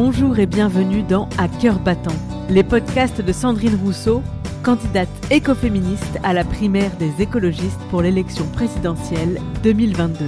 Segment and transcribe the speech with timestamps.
[0.00, 2.14] Bonjour et bienvenue dans À cœur battant,
[2.48, 4.22] les podcasts de Sandrine Rousseau,
[4.62, 10.26] candidate écoféministe à la primaire des écologistes pour l'élection présidentielle 2022.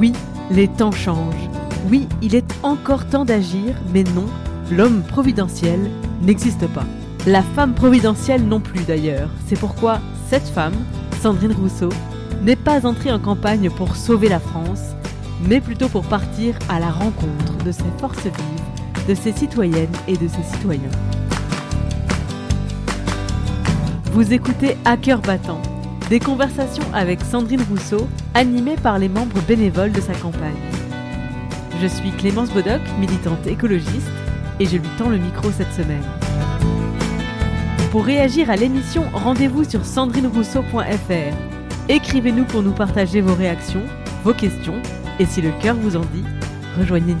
[0.00, 0.12] Oui,
[0.50, 1.48] les temps changent.
[1.92, 4.26] Oui, il est encore temps d'agir, mais non,
[4.72, 5.78] l'homme providentiel
[6.22, 6.86] n'existe pas.
[7.28, 9.30] La femme providentielle non plus d'ailleurs.
[9.46, 10.74] C'est pourquoi cette femme,
[11.22, 11.90] Sandrine Rousseau,
[12.42, 14.95] n'est pas entrée en campagne pour sauver la France,
[15.42, 20.16] mais plutôt pour partir à la rencontre de ses forces vives, de ses citoyennes et
[20.16, 20.90] de ses citoyens.
[24.12, 25.60] Vous écoutez À cœur battant,
[26.08, 30.54] des conversations avec Sandrine Rousseau, animées par les membres bénévoles de sa campagne.
[31.82, 34.10] Je suis Clémence Bodoc, militante écologiste,
[34.58, 36.02] et je lui tends le micro cette semaine.
[37.90, 41.36] Pour réagir à l'émission, rendez-vous sur sandrinerousseau.fr.
[41.88, 43.82] Écrivez-nous pour nous partager vos réactions,
[44.24, 44.80] vos questions,
[45.18, 46.24] et si le cœur vous en dit,
[46.78, 47.18] rejoignez-nous.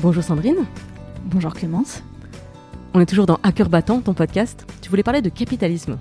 [0.00, 0.64] Bonjour Sandrine.
[1.24, 2.02] Bonjour Clémence.
[2.94, 4.64] On est toujours dans Hacker Battant, ton podcast.
[4.80, 5.98] Tu voulais parler de capitalisme.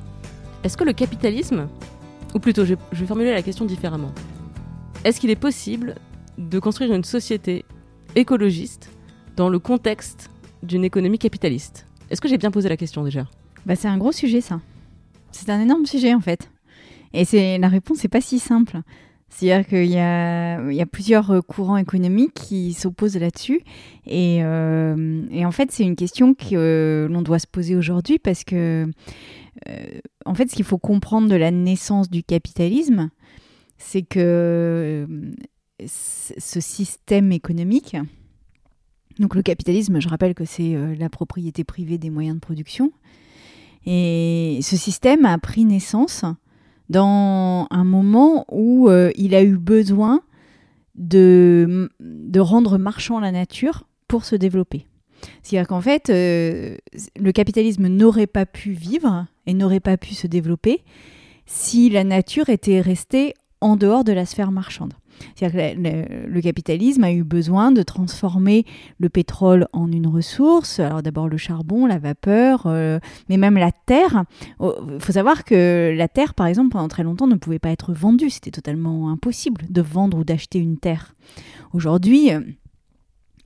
[0.64, 1.68] Est-ce que le capitalisme,
[2.34, 4.14] ou plutôt je je vais formuler la question différemment,
[5.04, 5.96] est-ce qu'il est possible
[6.38, 7.66] de construire une société
[8.16, 8.90] écologiste
[9.36, 10.30] dans le contexte
[10.64, 11.86] d'une économie capitaliste?
[12.10, 13.28] Est-ce que j'ai bien posé la question déjà?
[13.66, 14.62] Bah, c'est un gros sujet ça.
[15.32, 16.50] C'est un énorme sujet en fait.
[17.14, 18.82] Et c'est la réponse n'est pas si simple.
[19.30, 23.62] C'est-à-dire qu'il y a, plusieurs euh, courants économiques qui s'opposent là-dessus.
[24.06, 28.20] Et, euh, et en fait, c'est une question que euh, l'on doit se poser aujourd'hui
[28.20, 28.90] parce que,
[30.26, 33.10] en fait, ce qu'il faut comprendre de la naissance du capitalisme,
[33.78, 35.08] c'est que
[35.86, 37.98] ce système économique,
[39.20, 42.92] donc le capitalisme, je rappelle que c'est la propriété privée des moyens de production,
[43.90, 46.26] et ce système a pris naissance
[46.90, 50.22] dans un moment où euh, il a eu besoin
[50.96, 54.88] de, de rendre marchand la nature pour se développer.
[55.42, 56.76] C'est-à-dire qu'en fait, euh,
[57.18, 60.84] le capitalisme n'aurait pas pu vivre et n'aurait pas pu se développer
[61.46, 64.94] si la nature était restée en dehors de la sphère marchande.
[65.36, 68.66] C'est-à-dire que le, capitalisme a eu besoin de transformer
[69.00, 70.80] le pétrole en une ressource.
[70.80, 74.24] Alors d'abord le charbon, la vapeur, euh, mais même la terre.
[74.60, 77.94] Il faut savoir que la terre, par exemple, pendant très longtemps, ne pouvait pas être
[77.94, 78.30] vendue.
[78.30, 81.16] C'était totalement impossible de vendre ou d'acheter une terre.
[81.74, 82.42] Aujourd'hui, euh,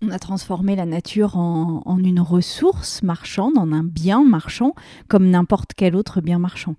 [0.04, 4.74] on a transformé la nature en une ressource marchande, en un bien marchand,
[5.08, 6.76] comme n'importe quel autre bien marchand.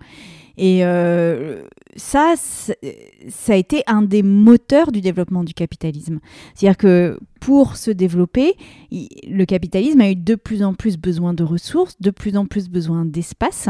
[0.58, 1.62] Et euh,
[1.96, 6.20] ça, ça a été un des moteurs du développement du capitalisme.
[6.54, 8.54] C'est-à-dire que pour se développer,
[8.90, 12.68] le capitalisme a eu de plus en plus besoin de ressources, de plus en plus
[12.68, 13.68] besoin d'espace,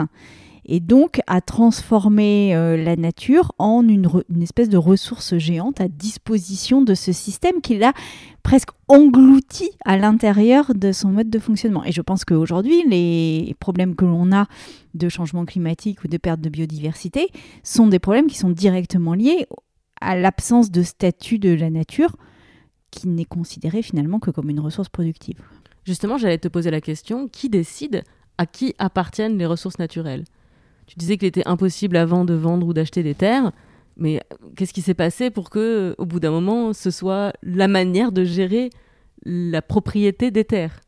[0.64, 5.88] et donc a transformé euh, la nature en une, une espèce de ressource géante à
[5.88, 7.92] disposition de ce système qui l'a
[8.42, 11.84] presque englouti à l'intérieur de son mode de fonctionnement.
[11.84, 14.46] Et je pense qu'aujourd'hui, les problèmes que l'on a
[14.94, 17.28] de changement climatique ou de perte de biodiversité
[17.62, 19.46] sont des problèmes qui sont directement liés
[20.00, 22.16] à l'absence de statut de la nature
[22.90, 25.40] qui n'est considérée finalement que comme une ressource productive.
[25.84, 28.04] Justement, j'allais te poser la question qui décide
[28.38, 30.24] à qui appartiennent les ressources naturelles?
[30.86, 33.52] Tu disais qu'il était impossible avant de vendre ou d'acheter des terres,
[33.96, 34.20] mais
[34.56, 38.24] qu'est-ce qui s'est passé pour que, au bout d'un moment, ce soit la manière de
[38.24, 38.70] gérer
[39.24, 40.80] la propriété des terres?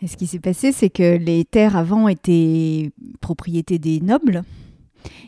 [0.00, 2.90] Et ce qui s'est passé, c'est que les terres avant étaient
[3.20, 4.42] propriété des nobles.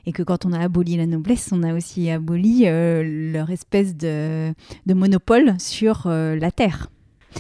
[0.07, 3.97] Et que quand on a aboli la noblesse, on a aussi aboli euh, leur espèce
[3.97, 4.53] de,
[4.87, 6.89] de monopole sur euh, la terre.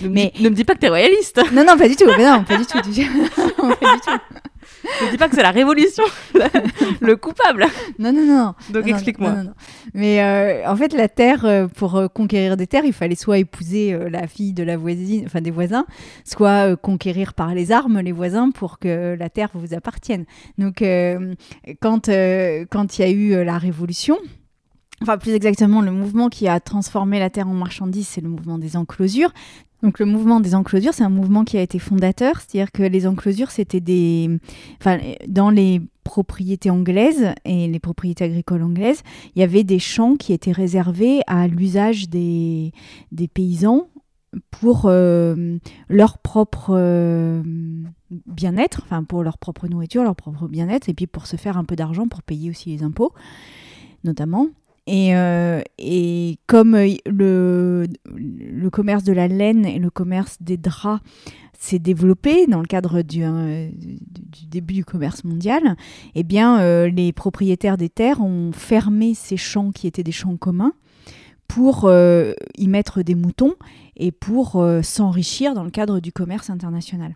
[0.02, 1.96] ne me, Mais- dis, ne me dis pas que t'es royaliste Non, non, pas du
[1.96, 2.06] tout.
[2.16, 2.80] mais non, pas du tout.
[2.82, 3.62] du tout.
[3.62, 4.49] Non, pas du tout.
[4.84, 6.04] Ne me dis pas que c'est la révolution
[7.00, 7.66] le coupable
[7.98, 8.54] Non, non, non.
[8.70, 9.34] Donc explique-moi.
[9.94, 13.38] Mais euh, en fait, la terre, euh, pour euh, conquérir des terres, il fallait soit
[13.38, 15.86] épouser la fille de la voisine, enfin des voisins,
[16.24, 20.24] soit conquérir par les armes les voisins pour que la terre vous appartienne.
[20.58, 21.34] Donc, euh,
[21.80, 22.10] quand
[22.70, 24.18] quand il y a eu la révolution.
[25.02, 28.58] Enfin, plus exactement, le mouvement qui a transformé la terre en marchandise, c'est le mouvement
[28.58, 29.32] des enclosures.
[29.82, 33.06] Donc, le mouvement des enclosures, c'est un mouvement qui a été fondateur, c'est-à-dire que les
[33.06, 34.28] enclosures, c'était des.
[34.78, 39.02] Enfin, dans les propriétés anglaises et les propriétés agricoles anglaises,
[39.34, 42.72] il y avait des champs qui étaient réservés à l'usage des,
[43.10, 43.88] des paysans
[44.50, 45.58] pour euh,
[45.88, 47.42] leur propre euh,
[48.10, 51.64] bien-être, enfin pour leur propre nourriture, leur propre bien-être, et puis pour se faire un
[51.64, 53.12] peu d'argent pour payer aussi les impôts,
[54.04, 54.48] notamment.
[54.86, 55.12] Et,
[55.78, 61.00] et comme le, le commerce de la laine et le commerce des draps
[61.58, 65.76] s'est développé dans le cadre du, du, début du commerce mondial,
[66.14, 70.72] eh bien, les propriétaires des terres ont fermé ces champs qui étaient des champs communs
[71.46, 73.54] pour y mettre des moutons
[73.96, 77.14] et pour s'enrichir dans le cadre du commerce international.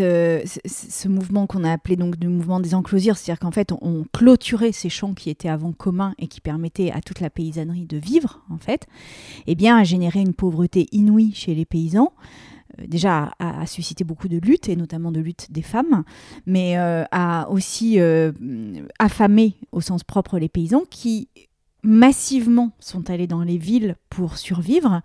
[0.00, 4.04] Euh, ce mouvement qu'on a appelé donc le mouvement des enclosures, c'est-à-dire qu'en fait on,
[4.12, 7.96] clôturait ces champs qui étaient avant communs et qui permettaient à toute la paysannerie de
[7.96, 8.86] vivre, en fait,
[9.46, 12.12] eh bien a généré une pauvreté inouïe chez les paysans.
[12.78, 16.04] Euh, déjà a, suscité beaucoup de luttes et notamment de luttes des femmes,
[16.46, 17.98] mais euh, a aussi
[18.98, 21.28] affamé au sens propre les paysans qui
[21.82, 25.00] massivement sont allés dans les villes pour survivre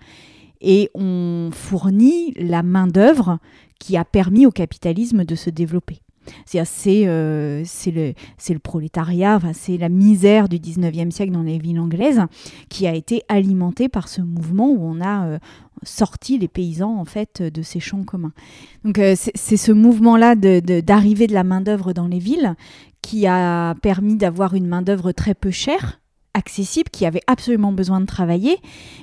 [0.62, 3.40] et ont fourni la main-d'œuvre
[3.80, 6.01] qui a permis au capitalisme de se développer.
[6.45, 6.63] C'est
[7.07, 8.13] euh, le,
[8.50, 12.22] le prolétariat, c'est la misère du 19e siècle dans les villes anglaises
[12.69, 15.39] qui a été alimentée par ce mouvement où on a euh,
[15.83, 18.33] sorti les paysans en fait de ces champs communs.
[18.83, 22.56] Donc euh, c'est ce mouvement-là d'arrivée de, de la main-d'œuvre dans les villes
[23.01, 26.00] qui a permis d'avoir une main-d'œuvre très peu chère
[26.36, 28.58] accessible, qui avait absolument besoin de travailler.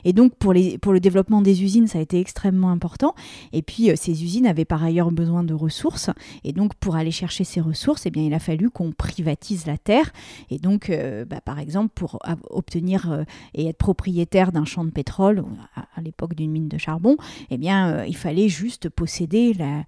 [0.04, 3.14] Et donc, pour, les, pour le développement des usines, ça a été extrêmement important.
[3.52, 6.10] Et puis, euh, ces usines avaient par ailleurs besoin de ressources.
[6.44, 9.78] Et donc, pour aller chercher ces ressources, eh bien, il a fallu qu'on privatise la
[9.78, 10.12] terre.
[10.50, 12.18] Et donc, euh, bah, par exemple, pour
[12.50, 13.24] obtenir euh,
[13.54, 15.42] et être propriétaire d'un champ de pétrole,
[15.74, 17.16] à, l'époque d'une mine de charbon,
[17.50, 19.84] eh bien, il fallait juste posséder la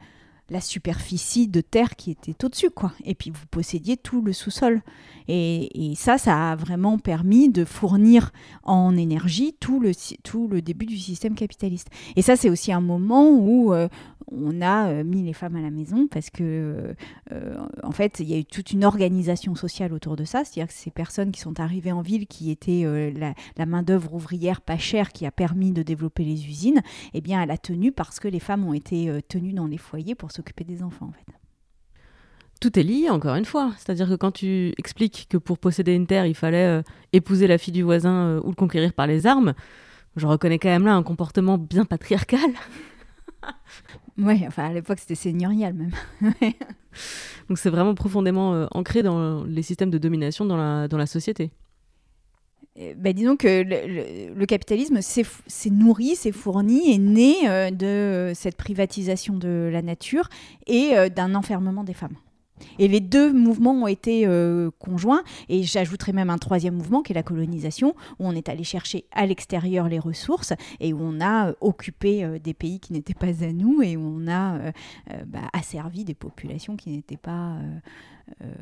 [0.50, 2.92] la superficie de terre qui était au-dessus, quoi.
[3.04, 4.82] Et puis vous possédiez tout le sous-sol.
[5.26, 8.30] Et, ça, ça a vraiment permis de fournir
[8.62, 9.92] en énergie tout le,
[10.22, 11.88] tout le début du système capitaliste.
[12.16, 13.88] Et ça, c'est aussi un moment où euh,
[14.30, 16.94] on a euh, mis les femmes à la maison parce que,
[17.32, 20.44] euh, en fait, il y a eu toute une organisation sociale autour de ça.
[20.44, 24.76] C'est-à-dire que ces personnes qui sont arrivées en ville, qui étaient la, main-d'œuvre ouvrière pas
[24.76, 26.82] chère qui a permis de développer les usines,
[27.14, 30.14] eh bien, elle a tenu parce que les femmes ont été tenues dans les foyers
[30.14, 31.38] pour s'occuper des enfants, en fait.
[32.60, 33.72] Tout est lié, encore une fois.
[33.76, 36.82] C'est-à-dire que quand tu expliques que pour posséder une terre, il fallait
[37.12, 39.54] épouser la fille du voisin ou le conquérir par les armes,
[40.16, 42.50] je reconnais quand même là un comportement bien patriarcal.
[44.16, 45.90] Ouais, enfin à l'époque c'était seigneurial même.
[47.48, 51.06] Donc c'est vraiment profondément euh, ancré dans les systèmes de domination dans la, dans la
[51.06, 51.50] société.
[52.76, 59.36] Ben, disons que le, capitalisme s'est nourri, s'est fourni, est né euh, de cette privatisation
[59.36, 60.28] de la nature
[60.66, 62.16] et euh, d'un enfermement des femmes.
[62.78, 65.22] Et les deux mouvements ont été euh, conjoints.
[65.48, 69.04] Et j'ajouterai même un troisième mouvement qui est la colonisation, où on est allé chercher
[69.12, 73.14] à l'extérieur les ressources et où on a euh, occupé euh, des pays qui n'étaient
[73.14, 74.72] pas à nous et où on a
[75.26, 77.78] bah, asservi des populations qui n'étaient pas euh,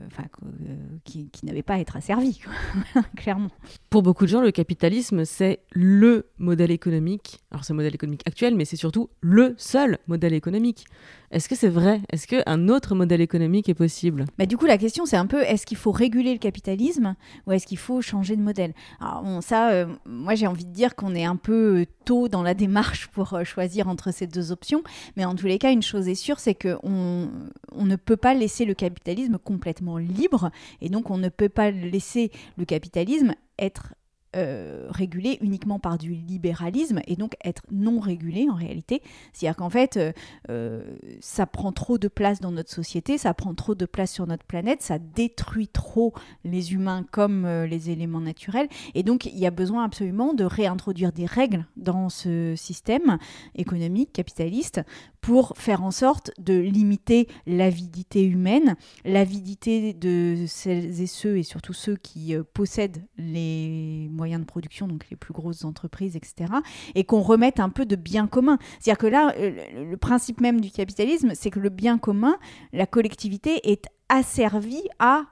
[0.06, 2.40] enfin, euh, qui, qui n'avait pas à être asservi,
[3.16, 3.50] clairement.
[3.90, 7.40] Pour beaucoup de gens, le capitalisme, c'est le modèle économique.
[7.50, 10.84] Alors, c'est le modèle économique actuel, mais c'est surtout le seul modèle économique.
[11.30, 12.00] Est-ce que c'est vrai?
[12.10, 14.26] Est-ce qu'un autre modèle économique est possible?
[14.36, 17.14] Bah, Du coup, la question, c'est un peu est-ce qu'il faut réguler le capitalisme
[17.46, 18.74] ou est-ce qu'il faut changer de modèle?
[19.00, 22.42] Alors, bon, ça, euh, moi, j'ai envie de dire qu'on est un peu tôt dans
[22.42, 24.82] la démarche pour choisir entre ces deux options.
[25.16, 27.30] Mais en tous les cas, une chose est sûre, c'est qu'on
[27.72, 30.50] on ne peut pas laisser le capitalisme complètement libre
[30.80, 33.94] et donc on ne peut pas laisser le capitalisme être
[34.34, 39.02] euh, régulé uniquement par du libéralisme et donc être non régulé en réalité.
[39.32, 40.12] C'est-à-dire qu'en fait, euh,
[40.48, 40.82] euh,
[41.20, 44.44] ça prend trop de place dans notre société, ça prend trop de place sur notre
[44.44, 48.68] planète, ça détruit trop les humains comme les éléments naturels.
[48.94, 53.18] Et donc, il y a besoin absolument de réintroduire des règles dans ce système
[53.54, 54.80] économique capitaliste
[55.22, 61.72] pour faire en sorte de limiter l'avidité humaine, l'avidité de celles et ceux, et surtout
[61.72, 66.52] ceux qui euh, possèdent les moyens de production, donc les plus grosses entreprises, etc.,
[66.94, 68.58] et qu'on remette un peu de bien commun.
[68.80, 72.36] C'est-à-dire que là, euh, le principe même du capitalisme, c'est que le bien commun,
[72.72, 75.24] la collectivité, est asservie à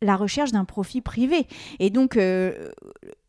[0.00, 1.46] la recherche d'un profit privé.
[1.78, 2.70] Et donc, euh,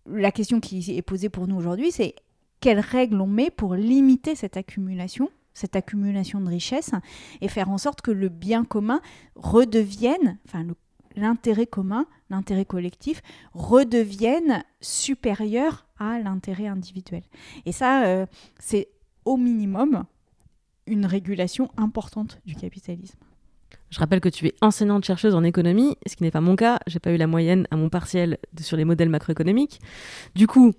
[0.05, 2.15] la question qui est posée pour nous aujourd'hui, c'est
[2.59, 6.91] quelles règles on met pour limiter cette accumulation cette accumulation de richesses
[7.41, 9.01] et faire en sorte que le bien commun
[9.35, 10.65] redevienne, enfin
[11.15, 13.21] l'intérêt commun, l'intérêt collectif
[13.53, 17.23] redevienne supérieur à l'intérêt individuel.
[17.65, 18.25] Et ça, euh,
[18.59, 18.89] c'est
[19.25, 20.03] au minimum
[20.87, 23.17] une régulation importante du capitalisme.
[23.89, 26.79] Je rappelle que tu es enseignante chercheuse en économie, ce qui n'est pas mon cas.
[26.87, 29.79] J'ai pas eu la moyenne à mon partiel sur les modèles macroéconomiques.
[30.35, 30.73] Du coup,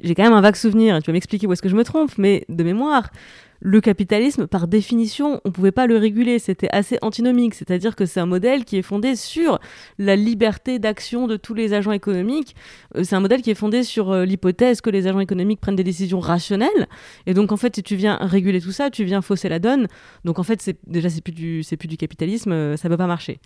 [0.00, 2.16] j'ai quand même un vague souvenir, tu vas m'expliquer où est-ce que je me trompe,
[2.18, 3.10] mais de mémoire,
[3.60, 8.06] le capitalisme, par définition, on ne pouvait pas le réguler, c'était assez antinomique, c'est-à-dire que
[8.06, 9.58] c'est un modèle qui est fondé sur
[9.98, 12.54] la liberté d'action de tous les agents économiques,
[12.96, 15.76] euh, c'est un modèle qui est fondé sur euh, l'hypothèse que les agents économiques prennent
[15.76, 16.88] des décisions rationnelles,
[17.26, 19.88] et donc en fait, si tu viens réguler tout ça, tu viens fausser la donne,
[20.24, 22.98] donc en fait, c'est, déjà, c'est plus, du, plus du capitalisme, euh, ça ne peut
[22.98, 23.40] pas marcher.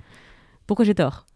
[0.67, 1.27] Pourquoi j'ai tort?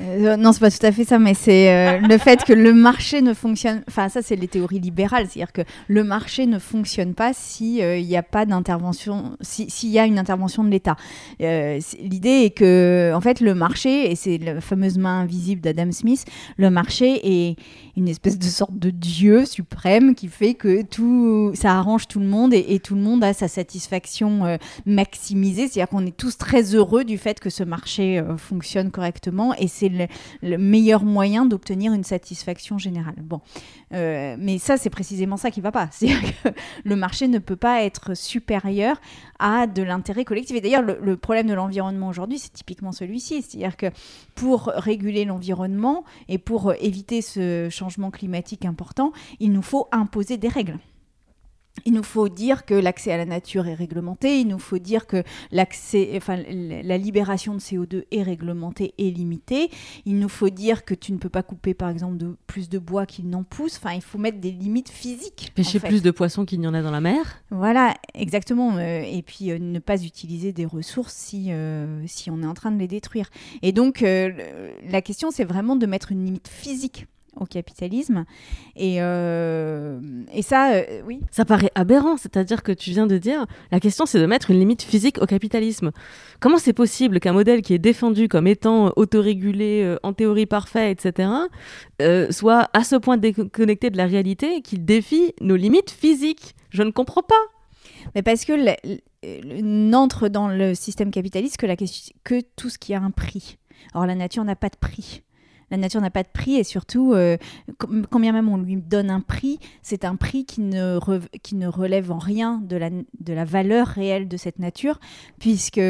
[0.00, 2.72] Euh, non, c'est pas tout à fait ça, mais c'est euh, le fait que le
[2.72, 3.82] marché ne fonctionne.
[3.88, 8.00] Enfin, ça, c'est les théories libérales, c'est-à-dire que le marché ne fonctionne pas s'il euh,
[8.00, 10.96] n'y a pas d'intervention, s'il y a une intervention de l'État.
[11.38, 16.24] L'idée est que, en fait, le marché, et c'est la fameuse main invisible d'Adam Smith,
[16.56, 17.56] le marché est
[17.96, 22.26] une espèce de sorte de dieu suprême qui fait que tout, ça arrange tout le
[22.26, 27.04] monde et, tout le monde a sa satisfaction maximisée, c'est-à-dire qu'on est tous très heureux
[27.04, 29.89] du fait que ce marché fonctionne correctement et c'est
[30.42, 33.16] le, meilleur moyen d'obtenir une satisfaction générale.
[33.22, 33.40] Bon,
[33.92, 35.88] euh, mais ça, c'est précisément ça qui ne va pas.
[35.92, 36.48] C'est-à-dire que
[36.84, 39.00] le marché ne peut pas être supérieur
[39.38, 40.56] à de l'intérêt collectif.
[40.56, 43.42] Et d'ailleurs, le, problème de l'environnement aujourd'hui, c'est typiquement celui-ci.
[43.42, 43.86] C'est-à-dire que
[44.34, 50.48] pour réguler l'environnement et pour éviter ce changement climatique important, il nous faut imposer des
[50.48, 50.78] règles.
[51.84, 55.06] Il nous faut dire que l'accès à la nature est réglementé, il nous faut dire
[55.06, 55.22] que
[55.52, 59.70] l'accès, enfin, la libération de CO2 est réglementée et limitée.
[60.04, 62.78] Il nous faut dire que tu ne peux pas couper, par exemple, de, plus de
[62.78, 63.76] bois qu'il n'en pousse.
[63.76, 65.52] Enfin, il faut mettre des limites physiques.
[65.54, 67.42] Pêcher plus de poissons qu'il n'y en a dans la mer?
[67.50, 68.76] Voilà, exactement.
[68.76, 72.54] Euh, et puis euh, ne pas utiliser des ressources si, euh, si on est en
[72.54, 73.28] train de les détruire.
[73.62, 77.06] Et donc, la question, c'est vraiment de mettre une limite physique
[77.40, 78.24] au capitalisme.
[78.76, 79.98] Et, euh,
[80.32, 81.20] et ça, euh, oui.
[81.30, 84.58] Ça paraît aberrant, c'est-à-dire que tu viens de dire, la question c'est de mettre une
[84.58, 85.90] limite physique au capitalisme.
[86.38, 90.90] Comment c'est possible qu'un modèle qui est défendu comme étant autorégulé, euh, en théorie parfait,
[90.92, 91.28] etc.,
[92.30, 96.54] soit à ce point déconnecté de la réalité qu'il défie nos limites physiques?
[96.70, 97.34] Je ne comprends pas.
[98.14, 98.52] Mais parce que
[99.62, 103.58] n'entre dans le système capitaliste que, la, que tout ce qui a un prix.
[103.94, 105.22] Or, la nature n'a pas de prix
[105.70, 107.36] la nature n'a pas de prix et surtout, euh,
[107.78, 110.98] quand bien même on lui donne un prix, c'est un prix qui ne,
[111.38, 115.00] qui ne relève en rien de la, de la valeur réelle de cette nature,
[115.38, 115.80] puisque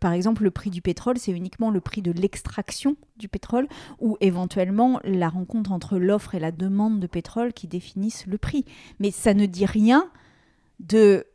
[0.00, 3.68] par exemple le prix du pétrole, c'est uniquement le prix de l'extraction du pétrole
[4.00, 8.64] ou éventuellement la rencontre entre l'offre et la demande de pétrole qui définissent le prix.
[9.00, 10.08] Mais ça ne dit rien
[10.80, 11.26] de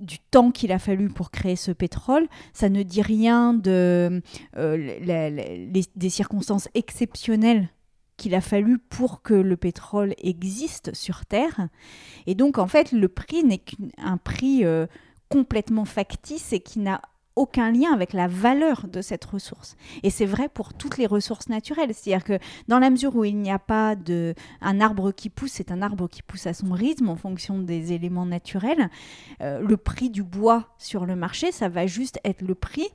[0.00, 2.26] du temps qu'il a fallu pour créer ce pétrole.
[2.52, 4.22] Ça ne dit rien de,
[4.56, 7.68] euh, des circonstances exceptionnelles
[8.16, 11.68] qu'il a fallu pour que le pétrole existe sur Terre.
[12.26, 14.86] Et donc, en fait, le prix n'est qu'un prix euh,
[15.28, 17.00] complètement factice et qui n'a
[17.36, 19.76] aucun lien avec la valeur de cette ressource.
[20.02, 21.92] Et c'est vrai pour toutes les ressources naturelles.
[21.94, 22.38] C'est-à-dire que
[22.68, 25.82] dans la mesure où il n'y a pas de un arbre qui pousse, c'est un
[25.82, 28.88] arbre qui pousse à son rythme en fonction des éléments naturels.
[29.40, 32.88] Euh, le prix du bois sur le marché, ça va juste être le prix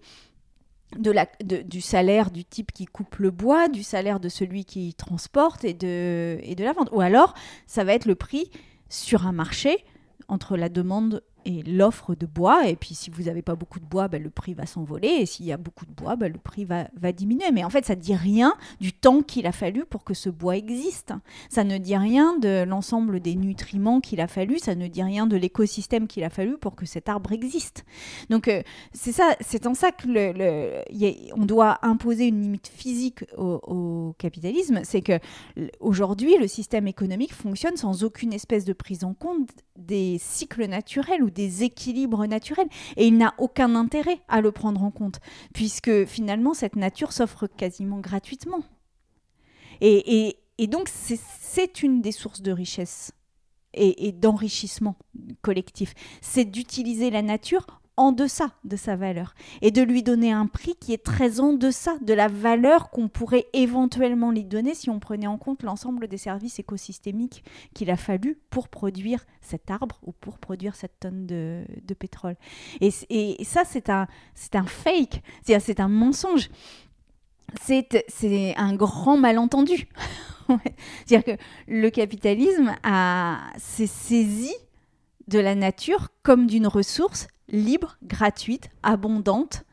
[0.97, 4.93] de la, du salaire du type qui coupe le bois, du salaire de celui qui
[4.95, 6.89] transporte et de, et de la vente.
[6.91, 7.33] Ou alors,
[7.67, 8.49] ça va être le prix
[8.89, 9.85] sur un marché
[10.27, 12.67] entre la demande et l'offre de bois.
[12.67, 15.07] Et puis, si vous n'avez pas beaucoup de bois, ben, le prix va s'envoler.
[15.07, 17.51] Et s'il y a beaucoup de bois, ben, le prix va, va, diminuer.
[17.51, 20.29] Mais en fait, ça ne dit rien du temps qu'il a fallu pour que ce
[20.29, 21.13] bois existe.
[21.49, 24.59] Ça ne dit rien de l'ensemble des nutriments qu'il a fallu.
[24.59, 27.85] Ça ne dit rien de l'écosystème qu'il a fallu pour que cet arbre existe.
[28.29, 28.61] Donc, euh,
[28.93, 34.15] c'est ça, c'est en ça que le, on doit imposer une limite physique au, au
[34.17, 34.81] capitalisme.
[34.83, 35.19] C'est que
[35.79, 41.23] aujourd'hui, le système économique fonctionne sans aucune espèce de prise en compte des cycles naturels
[41.23, 42.69] ou des équilibres naturels.
[42.97, 45.19] Et il n'a aucun intérêt à le prendre en compte,
[45.53, 48.63] puisque finalement, cette nature s'offre quasiment gratuitement.
[49.81, 53.13] Et, donc, c'est une des sources de richesse
[53.73, 54.97] et, et d'enrichissement
[55.41, 55.93] collectif.
[56.21, 60.75] C'est d'utiliser la nature en deçà de sa valeur et de lui donner un prix
[60.79, 64.99] qui est très en deçà de la valeur qu'on pourrait éventuellement lui donner si on
[64.99, 70.13] prenait en compte l'ensemble des services écosystémiques qu'il a fallu pour produire cet arbre ou
[70.13, 72.37] pour produire cette tonne de, pétrole.
[72.79, 74.07] Et, et, ça, c'est un,
[74.53, 76.49] un fake, c'est un mensonge.
[77.61, 79.89] C'est un grand malentendu.
[81.05, 82.73] C'est-à-dire que le capitalisme
[83.57, 84.53] s'est saisi
[85.27, 89.63] de la nature comme d'une ressource libre, gratuite, abondante.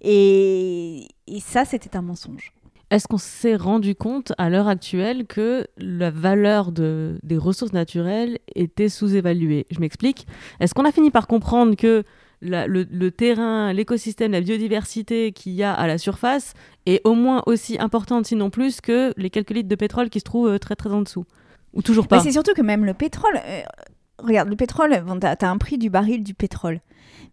[0.00, 1.08] Et,
[1.40, 2.52] ça, c'était un mensonge.
[2.90, 8.38] Est-ce qu'on s'est rendu compte à l'heure actuelle que la valeur de, des ressources naturelles
[8.54, 9.66] était sous-évaluée?
[9.70, 10.26] Je m'explique.
[10.60, 12.04] Est-ce qu'on a fini par comprendre que
[12.42, 16.54] le, terrain, l'écosystème, la biodiversité qu'il y a à la surface
[16.86, 20.24] est au moins aussi importante, sinon plus, que les quelques litres de pétrole qui se
[20.24, 21.24] trouvent euh, très très en dessous?
[21.72, 22.20] Ou toujours pas?
[22.20, 23.62] C'est surtout que même le pétrole, euh,
[24.18, 26.80] regarde, le pétrole, tu as, un prix du baril du pétrole.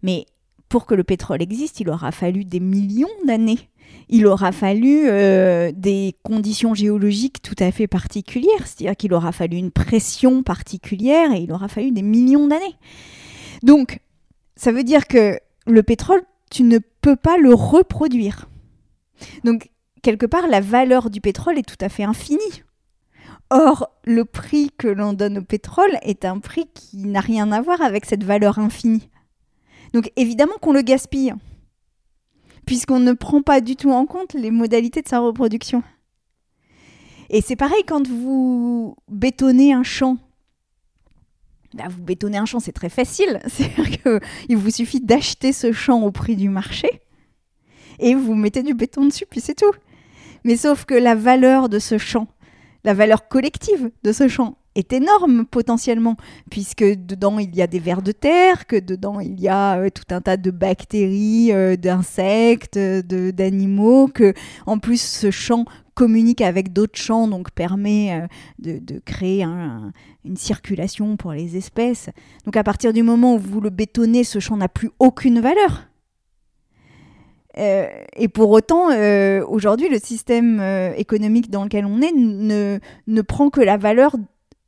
[0.04, 0.26] Mais
[0.70, 3.70] pour que le pétrole existe, il aura fallu des millions d'années.
[4.08, 9.58] Il aura fallu euh, des conditions géologiques tout à fait particulières, c'est-à-dire qu'il aura fallu
[9.58, 12.76] une pression particulière et il aura fallu des millions d'années.
[13.64, 14.00] Donc,
[14.56, 16.22] ça veut dire que le pétrole,
[16.52, 18.48] tu ne peux pas le reproduire.
[19.44, 19.70] Donc,
[20.02, 22.64] quelque part, la valeur du pétrole est tout à fait infinie.
[23.50, 27.62] Or, le prix que l'on donne au pétrole est un prix qui n'a rien à
[27.62, 29.10] voir avec cette valeur infinie.
[29.94, 31.34] Donc, évidemment qu'on le gaspille,
[32.66, 35.82] puisqu'on ne prend pas du tout en compte les modalités de sa reproduction.
[37.32, 40.18] Et c'est pareil quand vous bétonnez un champ.
[41.74, 43.40] Là, vous bétonnez un champ, c'est très facile.
[43.48, 47.02] C'est-à-dire qu'il vous suffit d'acheter ce champ au prix du marché
[48.00, 49.74] et vous mettez du béton dessus, puis c'est tout.
[50.44, 52.28] Mais sauf que la valeur de ce champ,
[52.84, 56.16] la valeur collective de ce champ est énorme potentiellement,
[56.50, 59.90] puisque dedans il y a des vers de terre, que dedans il y a euh,
[59.90, 64.34] tout un tas de bactéries, euh, d'insectes, d'animaux, que
[64.66, 71.18] en plus ce champ communique avec d'autres champs, donc permet euh, de, créer une circulation
[71.18, 72.10] pour les espèces.
[72.46, 75.89] Donc à partir du moment où vous le bétonnez, ce champ n'a plus aucune valeur.
[77.58, 82.80] Euh, et pour autant, euh, aujourd'hui, le système euh, économique dans lequel on est ne,
[83.08, 84.16] ne prend que la valeur.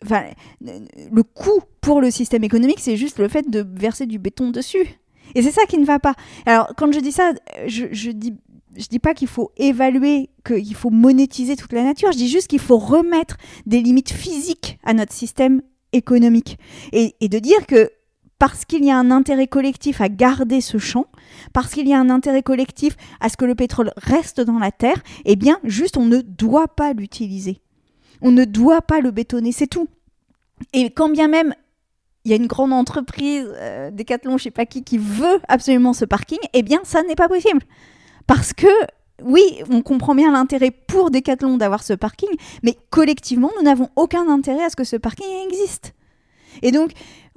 [0.04, 0.24] Enfin,
[0.62, 5.00] le coût pour le système économique, c'est juste le fait de verser du béton dessus.
[5.36, 6.16] Et c'est ça qui ne va pas.
[6.48, 7.34] Alors, quand je dis ça,
[7.68, 8.34] je, je dis,
[8.76, 12.12] je dis pas qu'il faut évaluer, qu'il faut monétiser toute la nature.
[12.12, 15.62] Je dis juste qu'il faut remettre des limites physiques à notre système
[15.94, 16.58] économique.
[16.94, 17.92] Et, et de dire que
[18.42, 21.06] parce qu'il y a un intérêt collectif à garder ce champ,
[21.54, 24.72] parce qu'il y a un intérêt collectif à ce que le pétrole reste dans la
[24.72, 27.62] terre, eh bien, juste, on ne doit pas l'utiliser.
[28.20, 29.88] On ne doit pas le bétonner, c'est tout.
[30.74, 31.54] Et quand bien même
[32.26, 35.94] il y a une grande entreprise, euh, Decathlon, je sais pas qui, qui veut absolument
[35.94, 37.62] ce parking, eh bien, ça n'est pas possible.
[38.26, 38.66] Parce que,
[39.24, 42.30] oui, on comprend bien l'intérêt pour Decathlon d'avoir ce parking,
[42.64, 45.94] mais collectivement, nous n'avons aucun intérêt à ce que ce parking existe.
[46.62, 46.92] Et donc,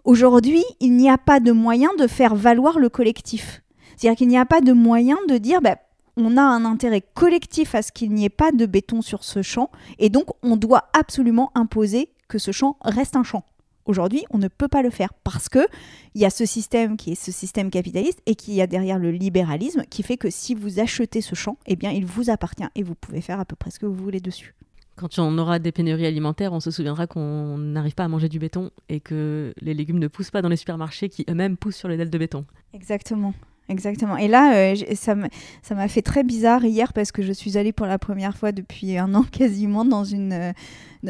[0.05, 3.63] Aujourd'hui, il n'y a pas de moyen de faire valoir le collectif.
[3.97, 5.79] C'est-à-dire qu'il n'y a pas de moyen de dire bah,
[6.19, 9.41] on a un intérêt collectif à ce qu'il n'y ait pas de béton sur ce
[9.41, 13.45] champ et donc on doit absolument imposer que ce champ reste un champ.
[13.87, 15.67] Aujourd'hui, on ne peut pas le faire parce que
[16.15, 18.99] il y a ce système qui est ce système capitaliste et qu'il y a derrière
[18.99, 22.65] le libéralisme qui fait que si vous achetez ce champ, eh bien, il vous appartient
[22.75, 24.55] et vous pouvez faire à peu près ce que vous voulez dessus.
[24.97, 28.39] Quand on aura des pénuries alimentaires, on se souviendra qu'on n'arrive pas à manger du
[28.39, 31.89] béton et que les légumes ne poussent pas dans les supermarchés qui eux-mêmes poussent sur
[31.89, 32.45] les dalles de béton.
[32.73, 33.35] Exactement.
[33.71, 34.19] Exactement.
[34.19, 37.87] Et là, euh, ça m'a fait très bizarre hier parce que je suis allée pour
[37.87, 40.53] la première fois depuis un an quasiment euh,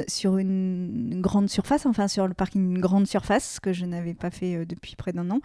[0.06, 4.14] sur une, grande surface, enfin sur le parking une grande surface, ce que je n'avais
[4.14, 5.40] pas fait euh, depuis près d'un an.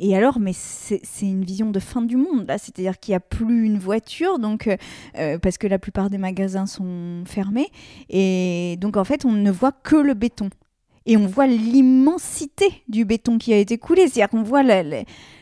[0.00, 3.20] Et alors, mais c'est une vision de fin du monde là, c'est-à-dire qu'il n'y a
[3.20, 4.68] plus une voiture, donc
[5.42, 7.68] parce que la plupart des magasins sont fermés,
[8.08, 10.50] et donc en fait on ne voit que le béton
[11.08, 14.02] et on voit l'immensité du béton qui a été coulé.
[14.02, 14.62] C'est-à-dire qu'on voit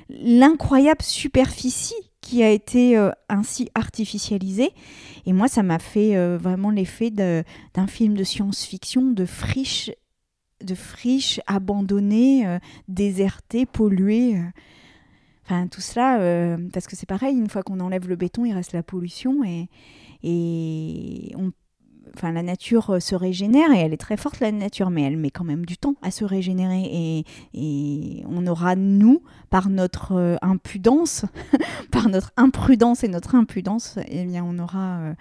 [0.08, 4.70] l'incroyable superficie qui a été euh, ainsi artificialisée.
[5.26, 9.90] Et moi, ça m'a fait euh, vraiment l'effet d'un film de science-fiction, de friches
[10.64, 14.40] de friches abandonnées, euh, désertées, polluées.
[15.44, 18.72] Enfin, tout cela, parce que c'est pareil, une fois qu'on enlève le béton, il reste
[18.72, 19.68] la pollution et,
[20.24, 21.52] et on
[22.16, 25.16] enfin la nature euh, se régénère et elle est très forte la nature, mais elle
[25.16, 27.24] met quand même du temps à se régénérer
[27.54, 31.24] et, on aura nous par notre euh, impudence,
[31.90, 35.14] par notre imprudence et notre impudence, eh bien on aura euh,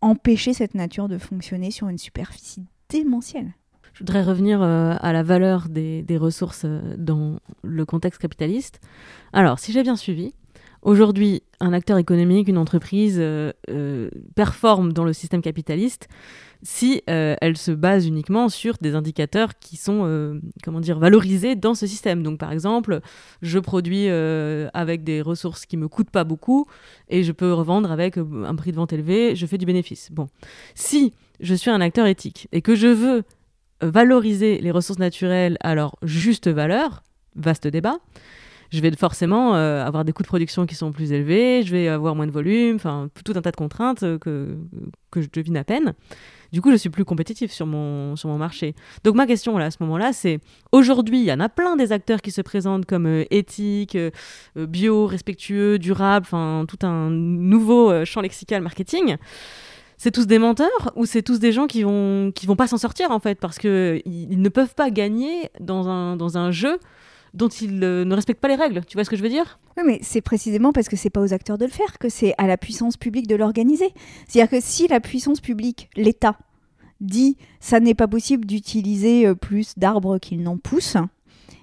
[0.00, 3.52] empêché cette nature de fonctionner sur une superficie démentielle.
[3.92, 6.64] Je voudrais revenir à la valeur des, des ressources
[6.96, 8.80] dans le contexte capitaliste.
[9.34, 10.32] Alors, si j'ai bien suivi,
[10.82, 16.08] Aujourd'hui, un acteur économique, une entreprise euh, euh, performe dans le système capitaliste
[16.64, 21.74] si euh, elle se base uniquement sur des indicateurs qui sont comment dire valorisés dans
[21.74, 22.22] ce système.
[22.22, 23.00] Donc par exemple,
[23.42, 26.66] je produis avec des ressources qui me coûtent pas beaucoup
[27.08, 30.10] et je peux revendre avec un prix de vente élevé, je fais du bénéfice.
[30.12, 30.28] Bon,
[30.76, 33.24] si je suis un acteur éthique et que je veux
[33.80, 37.02] valoriser les ressources naturelles à leur juste valeur,
[37.34, 37.98] vaste débat,
[38.72, 41.88] je vais forcément euh, avoir des coûts de production qui sont plus élevés, je vais
[41.88, 44.56] avoir moins de volume, enfin tout un tas de contraintes euh, que,
[45.10, 45.92] que je devine à peine.
[46.52, 48.74] Du coup, je suis plus compétitif sur mon, sur mon marché.
[49.04, 51.92] Donc ma question là, à ce moment-là, c'est aujourd'hui, il y en a plein des
[51.92, 53.98] acteurs qui se présentent comme euh, éthiques,
[54.56, 59.16] bio, respectueux, durables, enfin tout un nouveau champ lexical marketing.
[59.98, 62.78] c'est tous des menteurs ou c'est tous des gens qui vont qui vont pas s'en
[62.78, 66.78] sortir en fait parce que ils, ne peuvent pas gagner dans un dans un jeu
[67.34, 68.84] dont ils euh, ne respectent pas les règles.
[68.86, 69.58] Tu vois ce que je veux dire?
[69.76, 72.34] Oui, mais c'est précisément parce que c'est pas aux acteurs de le faire que c'est
[72.38, 73.92] à la puissance publique de l'organiser.
[74.28, 76.38] C'est-à-dire que si la puissance publique, l'État,
[77.00, 80.96] dit ça n'est pas possible d'utiliser euh, plus d'arbres qu'il n'en pousse,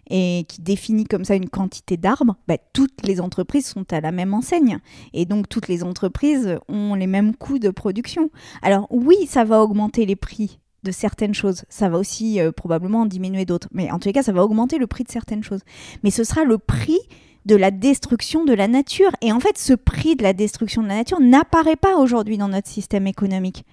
[0.10, 4.12] et qui définit comme ça une quantité d'arbres, bah, toutes les entreprises sont à la
[4.12, 4.80] même enseigne.
[5.14, 8.32] Et donc toutes les entreprises ont les mêmes coûts de production.
[8.62, 11.64] Alors oui, ça va augmenter les prix de certaines choses.
[11.70, 13.68] Ça va aussi euh, probablement en diminuer d'autres.
[13.72, 15.62] Mais en tous les cas, ça va augmenter le prix de certaines choses.
[16.04, 17.00] Mais ce sera le prix
[17.46, 19.12] de la destruction de la nature.
[19.22, 22.50] Et en fait, ce prix de la destruction de la nature n'apparaît pas aujourd'hui dans
[22.50, 23.64] notre système économique.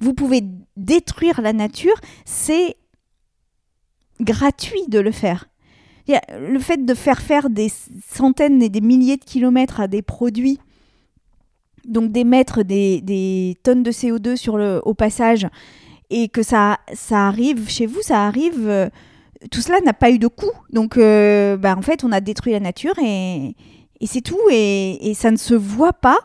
[0.00, 0.44] Vous pouvez
[0.76, 2.76] détruire la nature, c'est
[4.20, 5.46] gratuit de le faire
[6.38, 7.70] le fait de faire faire des
[8.08, 10.58] centaines et des milliers de kilomètres à des produits,
[11.86, 15.46] donc d'émettre des, des, tonnes de CO2 sur le, au passage,
[16.10, 18.88] et que ça, ça arrive chez vous, ça arrive, euh,
[19.50, 20.52] tout cela n'a pas eu de coût.
[20.70, 23.54] Donc, euh, bah, en fait, on a détruit la nature et,
[24.00, 26.18] et c'est tout, et, et ça ne se voit pas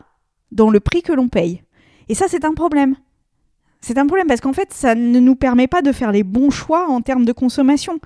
[0.50, 1.62] dans le prix que l'on paye.
[2.08, 2.96] Et ça, c'est un problème.
[3.80, 6.50] C'est un problème parce qu'en fait, ça ne nous permet pas de faire les bons
[6.50, 7.98] choix en termes de consommation.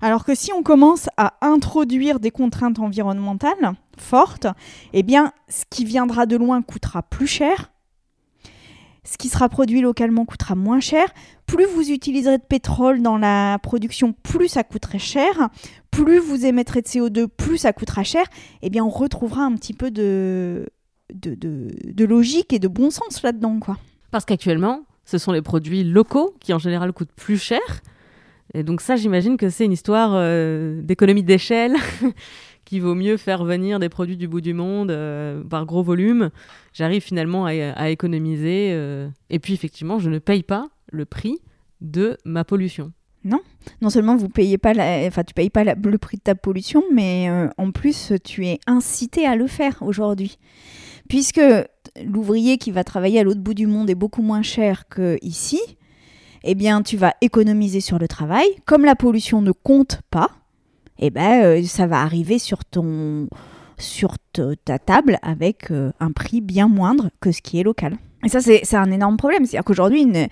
[0.00, 4.46] Alors que si on commence à introduire des contraintes environnementales fortes,
[4.92, 7.72] eh bien, ce qui viendra de loin coûtera plus cher.
[9.04, 11.06] Ce qui sera produit localement coûtera moins cher.
[11.46, 15.48] Plus vous utiliserez de pétrole dans la production, plus ça coûterait cher.
[15.90, 18.24] Plus vous émettrez de CO2, plus ça coûtera cher.
[18.62, 20.66] Eh bien, on retrouvera un petit peu de,
[21.12, 23.60] de, de logique et de bon sens là-dedans.
[23.60, 23.76] quoi.
[24.10, 27.60] Parce qu'actuellement, ce sont les produits locaux qui en général coûtent plus cher
[28.54, 31.74] et donc ça, j'imagine que c'est une histoire euh, d'économie d'échelle,
[32.64, 36.30] qui vaut mieux faire venir des produits du bout du monde euh, par gros volume.
[36.72, 38.70] J'arrive finalement à, économiser.
[38.72, 41.38] Euh, et puis effectivement, je ne paye pas le prix
[41.80, 42.92] de ma pollution.
[43.24, 43.40] Non,
[43.80, 44.72] non seulement vous payez pas,
[45.06, 49.24] enfin tu payes pas le prix de ta pollution, mais en plus tu es incité
[49.26, 50.36] à le faire aujourd'hui,
[51.08, 51.40] puisque
[52.04, 55.58] l'ouvrier qui va travailler à l'autre bout du monde est beaucoup moins cher que ici
[56.44, 58.46] eh bien, tu vas économiser sur le travail.
[58.66, 60.30] Comme la pollution ne compte pas,
[60.98, 63.28] eh ben, euh, ça va arriver sur ton
[63.76, 67.96] sur ta table avec euh, un prix bien moindre que ce qui est local.
[68.24, 69.44] Et ça, c'est un énorme problème.
[69.44, 70.26] C'est-à-dire qu'aujourd'hui, euh,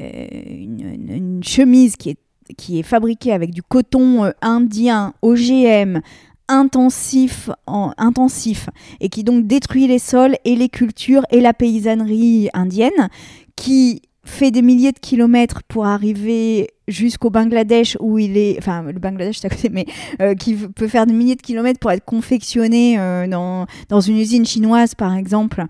[0.00, 2.18] une, chemise qui est,
[2.56, 6.00] qui est fabriquée avec du coton indien, OGM,
[6.48, 8.68] intensif, en, intensif,
[9.00, 13.08] et qui donc détruit les sols et les cultures et la paysannerie indienne,
[13.56, 18.98] qui fait des milliers de kilomètres pour arriver jusqu'au Bangladesh où il est, enfin le
[18.98, 19.86] Bangladesh c'est à côté, mais
[20.20, 24.18] euh, qui peut faire des milliers de kilomètres pour être confectionné euh, dans, dans une
[24.18, 25.64] usine chinoise par exemple,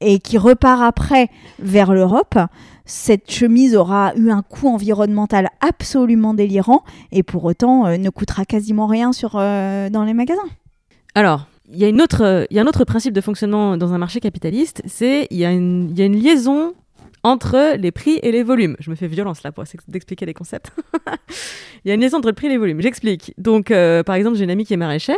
[0.00, 1.28] et qui repart après
[1.60, 2.36] vers l'Europe,
[2.84, 8.44] cette chemise aura eu un coût environnemental absolument délirant et pour autant euh, ne coûtera
[8.44, 10.40] quasiment rien sur, dans les magasins.
[11.14, 14.82] Alors, il y, a y a un autre principe de fonctionnement dans un marché capitaliste,
[14.86, 16.74] c'est il y, y a une liaison
[17.24, 18.76] entre les prix et les volumes.
[18.80, 20.72] Je me fais violence là pour d'expliquer les concepts.
[21.84, 22.80] il y a une liaison entre le prix et les volumes.
[22.80, 23.32] J'explique.
[23.38, 25.16] Donc, euh, par exemple, j'ai une amie qui est maraîchère.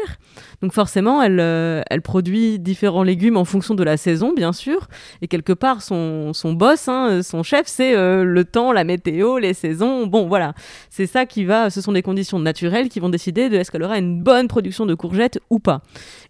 [0.61, 4.89] Donc, forcément, elle, euh, elle produit différents légumes en fonction de la saison, bien sûr.
[5.23, 9.39] Et quelque part, son, son boss, hein, son chef, c'est euh, le temps, la météo,
[9.39, 10.07] les saisons.
[10.07, 10.55] Bon, voilà.
[10.91, 11.71] C'est ça qui va.
[11.71, 14.85] Ce sont des conditions naturelles qui vont décider de est-ce qu'elle aura une bonne production
[14.85, 15.83] de courgettes ou pas.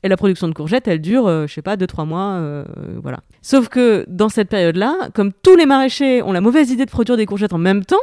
[0.05, 2.65] Et la production de courgettes, elle dure, je sais pas, 2-3 mois.
[3.03, 3.21] voilà.
[3.43, 7.17] Sauf que dans cette période-là, comme tous les maraîchers ont la mauvaise idée de produire
[7.17, 7.97] des courgettes en même temps,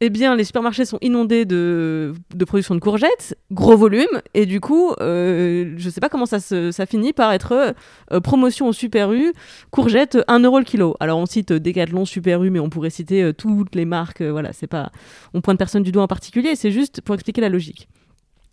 [0.00, 2.12] eh bien, les supermarchés sont inondés de,
[2.46, 6.38] production de courgettes, gros volume, et du coup, euh, je ne sais pas comment ça,
[6.38, 7.74] ça finit par être
[8.12, 9.32] euh, promotion au Super U,
[9.70, 10.96] courgettes 1 euro le kilo.
[11.00, 14.52] Alors, on cite Decathlon, Super U, mais on pourrait citer euh, toutes les marques, voilà,
[14.52, 14.90] c'est pas.
[15.32, 17.88] On pointe personne du doigt en particulier, c'est juste pour expliquer la logique.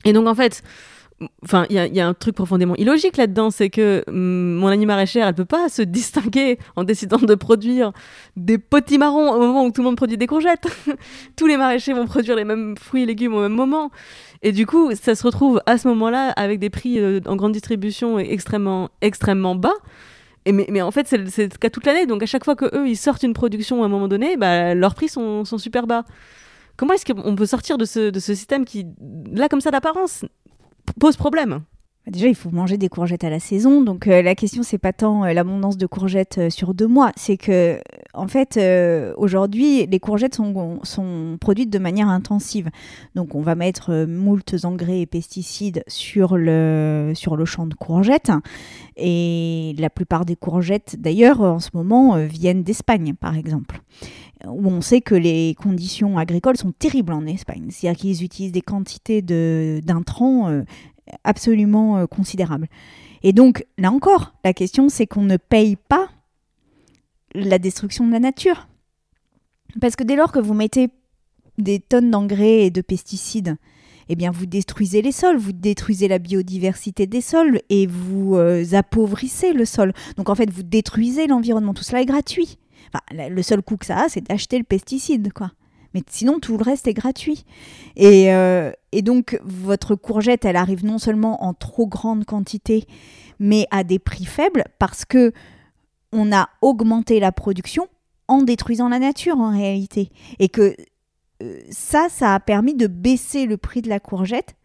[0.06, 0.63] Et donc, en fait,
[1.44, 5.28] Enfin, il y, a un truc profondément illogique là-dedans, c'est que mm, mon amie maraîchère,
[5.28, 7.92] elle peut pas se distinguer en décidant de produire
[8.36, 10.68] des potimarrons au moment où tout le monde produit des courgettes.
[11.36, 13.92] Tous les maraîchers vont produire les mêmes fruits et légumes au même moment.
[14.42, 17.54] Et du coup, ça se retrouve à ce moment-là avec des prix euh, en grande
[17.54, 19.74] distribution extrêmement, extrêmement bas.
[20.46, 22.06] Et mais, en fait, c'est le cas toute l'année.
[22.06, 24.76] Donc à chaque fois que eux, ils sortent une production à un moment donné, bah,
[24.76, 26.04] leurs prix sont, sont super bas.
[26.76, 28.88] Comment est-ce qu'on peut sortir de ce, de ce système qui,
[29.32, 30.26] là, comme ça d'apparence,
[31.00, 31.62] pose problème.
[32.06, 33.82] bah, Déjà, il faut manger des courgettes à la saison.
[33.82, 37.12] Donc, euh, la question, c'est pas tant euh, l'abondance de courgettes euh, sur deux mois.
[37.15, 37.80] C'est que,
[38.13, 38.60] en fait,
[39.17, 42.69] aujourd'hui, les courgettes sont, sont, produites de manière intensive.
[43.15, 48.32] Donc, on va mettre moult engrais et pesticides sur le, sur le champ de courgettes.
[48.96, 53.82] Et la plupart des courgettes, d'ailleurs, en ce moment, viennent d'Espagne, par exemple
[54.47, 57.67] où on sait que les conditions agricoles sont terribles en Espagne.
[57.69, 60.63] C'est-à-dire qu'ils utilisent des quantités d'intrants
[61.23, 62.67] absolument euh, considérable.
[63.23, 66.10] Et donc, là encore, la question, c'est qu'on ne paye pas
[67.34, 68.67] la destruction de la nature.
[69.82, 70.89] Parce que dès lors que vous mettez
[71.58, 73.56] des tonnes d'engrais et de pesticides,
[74.10, 78.65] eh bien, vous détruisez les sols, vous détruisez la biodiversité des sols et vous euh,
[78.73, 79.93] appauvrissez le sol.
[80.17, 81.73] Donc, en fait, vous détruisez l'environnement.
[81.73, 82.58] Tout cela est gratuit.
[83.12, 85.52] Le seul coût que ça a, c'est d'acheter le pesticide, quoi.
[85.93, 87.46] Mais sinon, tout le reste est gratuit.
[87.96, 92.86] Et, euh, et donc, votre courgette, elle arrive non seulement en trop grande quantité,
[93.39, 95.32] mais à des prix faibles parce que
[96.12, 97.88] on a augmenté la production
[98.28, 100.10] en détruisant la nature en réalité.
[100.39, 100.76] Et que
[101.41, 104.56] euh, ça, ça a permis de baisser le prix de la courgette.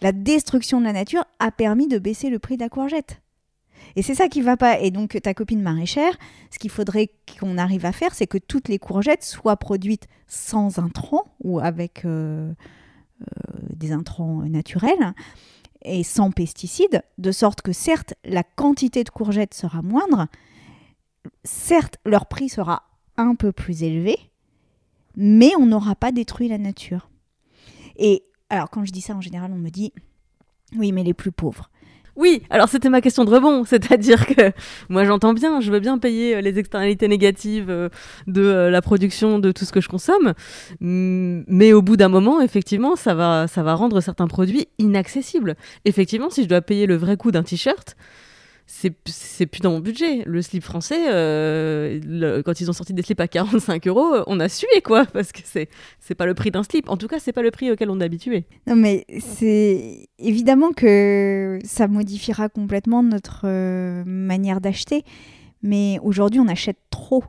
[0.00, 3.20] La destruction de la nature a permis de baisser le prix de la courgette.
[3.96, 4.80] Et c'est ça qui va pas.
[4.80, 6.16] Et donc ta copine maraîchère,
[6.50, 10.78] ce qu'il faudrait qu'on arrive à faire, c'est que toutes les courgettes soient produites sans
[10.78, 12.52] intrants ou avec euh,
[13.20, 13.24] euh,
[13.74, 15.14] des intrants naturels
[15.82, 20.26] et sans pesticides, de sorte que certes, la quantité de courgettes sera moindre,
[21.44, 22.84] certes, leur prix sera
[23.16, 24.16] un peu plus élevé,
[25.16, 27.10] mais on n'aura pas détruit la nature.
[27.96, 29.92] Et alors, quand je dis ça, en général, on me dit,
[30.76, 31.70] oui, mais les plus pauvres.
[32.16, 34.52] Oui, alors c'était ma question de rebond, c'est-à-dire que
[34.88, 37.88] moi j'entends bien, je veux bien payer euh, les externalités négatives euh,
[38.26, 40.34] de euh, la production de tout ce que je consomme,
[40.80, 45.56] mais au bout d'un moment, effectivement, ça va, ça va rendre certains produits inaccessibles.
[45.84, 47.96] Effectivement, si je dois payer le vrai coût d'un t-shirt,
[48.66, 50.22] c'est plus dans mon budget.
[50.26, 54.48] Le slip français, euh, quand ils ont sorti des slips à 45 euros, on a
[54.48, 56.88] sué quoi, parce que c'est pas le prix d'un slip.
[56.88, 58.46] En tout cas, c'est pas le prix auquel on est habitué.
[58.66, 65.04] Non, mais c'est évidemment que ça modifiera complètement notre euh, manière d'acheter.
[65.62, 67.24] Mais aujourd'hui, on achète trop,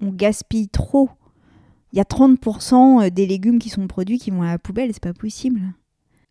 [0.00, 1.10] on gaspille trop.
[1.92, 4.90] Il y a 30% euh, des légumes qui sont produits qui vont à la poubelle,
[4.92, 5.60] c'est pas possible.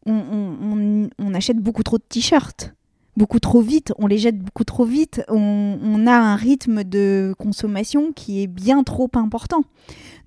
[0.06, 2.77] On, on achète beaucoup trop de t-shirts
[3.18, 8.14] beaucoup trop vite, on les jette beaucoup trop vite, on, a un rythme de consommation
[8.14, 9.64] qui est bien trop important.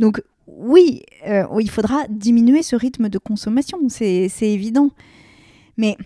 [0.00, 4.90] Donc oui, euh, il faudra diminuer ce rythme de consommation, c'est évident.
[5.76, 5.96] Mais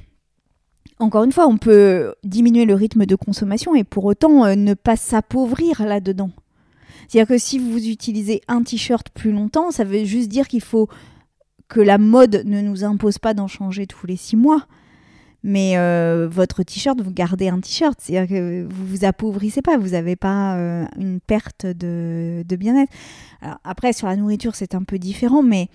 [0.98, 4.74] encore une fois, on peut diminuer le rythme de consommation et pour autant euh, ne
[4.74, 6.30] pas s'appauvrir là-dedans.
[7.08, 10.88] C'est-à-dire que si vous utilisez un t-shirt plus longtemps, ça veut juste dire qu'il faut
[11.68, 14.66] que la mode ne nous impose pas d'en changer tous les six mois.
[15.46, 19.90] Mais euh, votre t-shirt, vous gardez un t-shirt, c'est-à-dire que vous vous appauvrissez pas, vous
[19.90, 22.90] n'avez pas euh, une perte de, bien-être.
[23.62, 25.68] après, sur la nourriture, c'est un peu différent, mais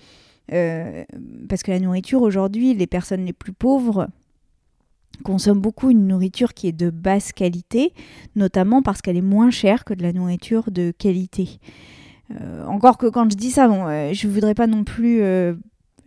[0.52, 1.04] euh,
[1.48, 4.08] parce que la nourriture aujourd'hui, les personnes les plus pauvres
[5.22, 7.92] consomment beaucoup une nourriture qui est de basse qualité,
[8.34, 11.60] notamment parce qu'elle est moins chère que de la nourriture de qualité.
[12.66, 15.22] encore que quand je dis ça, bon, je ne voudrais pas non plus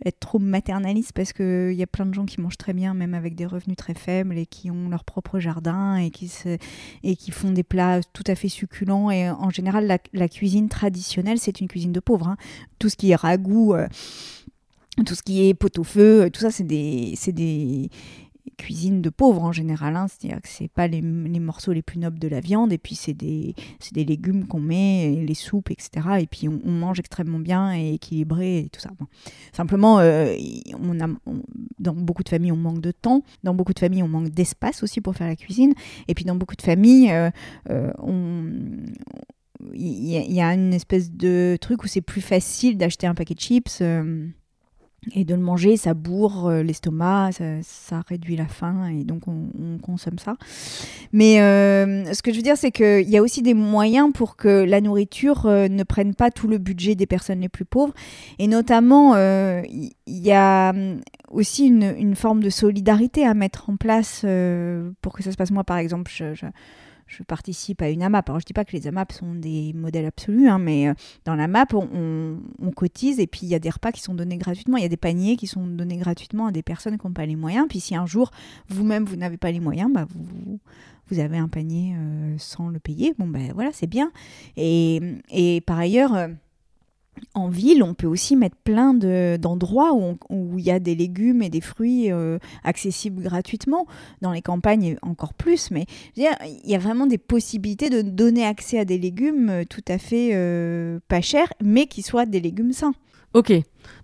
[0.04, 3.14] être trop maternaliste parce qu'il y a plein de gens qui mangent très bien, même
[3.14, 6.58] avec des revenus très faibles et qui ont leur propre jardin et qui, se,
[7.02, 9.10] et qui font des plats tout à fait succulents.
[9.10, 12.28] Et en général, la, cuisine traditionnelle, c'est une cuisine de pauvres.
[12.28, 12.36] Hein.
[12.78, 13.74] Tout ce qui est ragoût.
[13.74, 13.86] Euh,
[15.06, 17.90] tout ce qui est pot-au-feu, tout ça, c'est des, des,
[18.56, 19.96] cuisine de pauvres en général.
[19.96, 20.06] Hein.
[20.08, 23.14] C'est-à-dire que c'est pas les, morceaux les plus nobles de la viande, et puis c'est
[23.14, 23.54] des,
[23.92, 25.90] des, légumes qu'on met, les soupes, etc.
[26.20, 28.90] Et puis on, mange extrêmement bien et équilibré et tout ça.
[29.52, 30.36] Simplement, euh,
[30.80, 31.08] on a,
[31.78, 33.22] dans beaucoup de familles, on manque de temps.
[33.42, 35.72] Dans beaucoup de familles, on manque d'espace aussi pour faire la cuisine.
[36.08, 37.30] Et puis dans beaucoup de familles, euh,
[37.70, 37.92] euh,
[39.72, 43.40] il y, a une espèce de truc où c'est plus facile d'acheter un paquet de
[43.40, 43.82] chips
[45.12, 47.30] et de le manger, ça bourre euh, l'estomac,
[47.62, 50.36] ça, réduit la faim et donc on, consomme ça.
[51.12, 54.36] Mais euh, ce que je veux dire, c'est qu'il y a aussi des moyens pour
[54.36, 57.94] que la nourriture euh, ne prenne pas tout le budget des personnes les plus pauvres.
[58.38, 64.24] Et notamment, il y a hum, aussi une, forme de solidarité à mettre en place
[65.00, 65.50] pour que ça se passe.
[65.50, 66.46] Moi, par exemple, je je
[67.26, 68.28] participe à une AMAP.
[68.28, 71.34] Alors je dis pas que les AMAP sont des modèles absolus, hein, mais euh, dans
[71.34, 72.38] la MAP, on,
[72.74, 74.76] cotise et puis il y a des repas qui sont donnés gratuitement.
[74.76, 77.26] Il y a des paniers qui sont donnés gratuitement à des personnes qui n'ont pas
[77.26, 77.66] les moyens.
[77.68, 78.30] Puis si un jour
[78.68, 80.58] vous-même vous, n'avez pas les moyens, bah vous,
[81.08, 83.14] vous avez un panier euh, sans le payer.
[83.18, 84.10] Bon ben voilà, c'est bien.
[84.56, 86.28] Et, et par ailleurs.
[87.34, 91.48] En ville, on peut aussi mettre plein d'endroits où il y a des légumes et
[91.48, 93.86] des fruits euh, accessibles gratuitement.
[94.20, 95.70] Dans les campagnes, encore plus.
[95.70, 96.30] Mais il
[96.64, 100.30] y a vraiment des possibilités de donner accès à des légumes euh, tout à fait
[100.32, 102.94] euh, pas chers, mais qui soient des légumes sains.
[103.34, 103.52] Ok,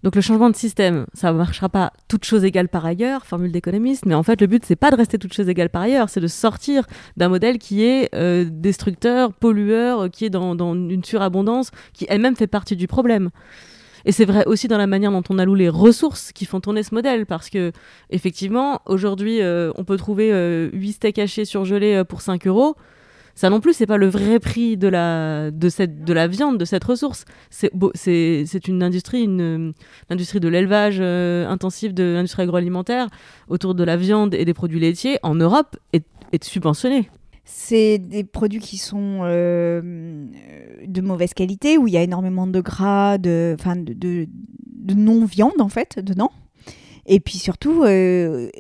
[0.03, 3.53] donc le changement de système, ça ne marchera pas toutes choses égales par ailleurs, formule
[3.53, 6.09] d'économiste, mais en fait le but c'est pas de rester toutes choses égales par ailleurs,
[6.09, 6.85] c'est de sortir
[7.17, 12.49] d'un modèle qui est euh, destructeur, pollueur, qui est dans, une surabondance, qui elle-même fait
[12.49, 13.31] partie du problème.
[14.05, 16.83] Et c'est vrai aussi dans la manière dont on alloue les ressources qui font tourner
[16.83, 17.71] ce modèle, parce que
[18.09, 22.75] effectivement, aujourd'hui, euh, on peut trouver 8 euh, steaks hachés surgelés pour 5 euros
[23.41, 26.59] ça non plus c'est pas le vrai prix de la de cette de la viande
[26.59, 29.73] de cette ressource c'est c'est une industrie une,
[30.11, 33.07] industrie de l'élevage euh, intensif de l'industrie agroalimentaire
[33.49, 37.09] autour de la viande et des produits laitiers en Europe est, est subventionnée
[37.47, 40.27] c'est des produits qui sont euh,
[40.87, 44.29] de mauvaise qualité, où il y a énormément de gras, de, de, de,
[44.67, 46.31] de non-viande en fait dedans.
[47.07, 48.51] Et puis surtout, euh,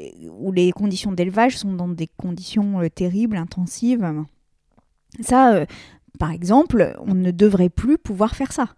[0.41, 4.05] où les conditions d'élevage sont dans des conditions terribles, intensives.
[5.21, 5.67] Ça, euh,
[6.19, 8.69] par exemple, on ne devrait plus pouvoir faire ça.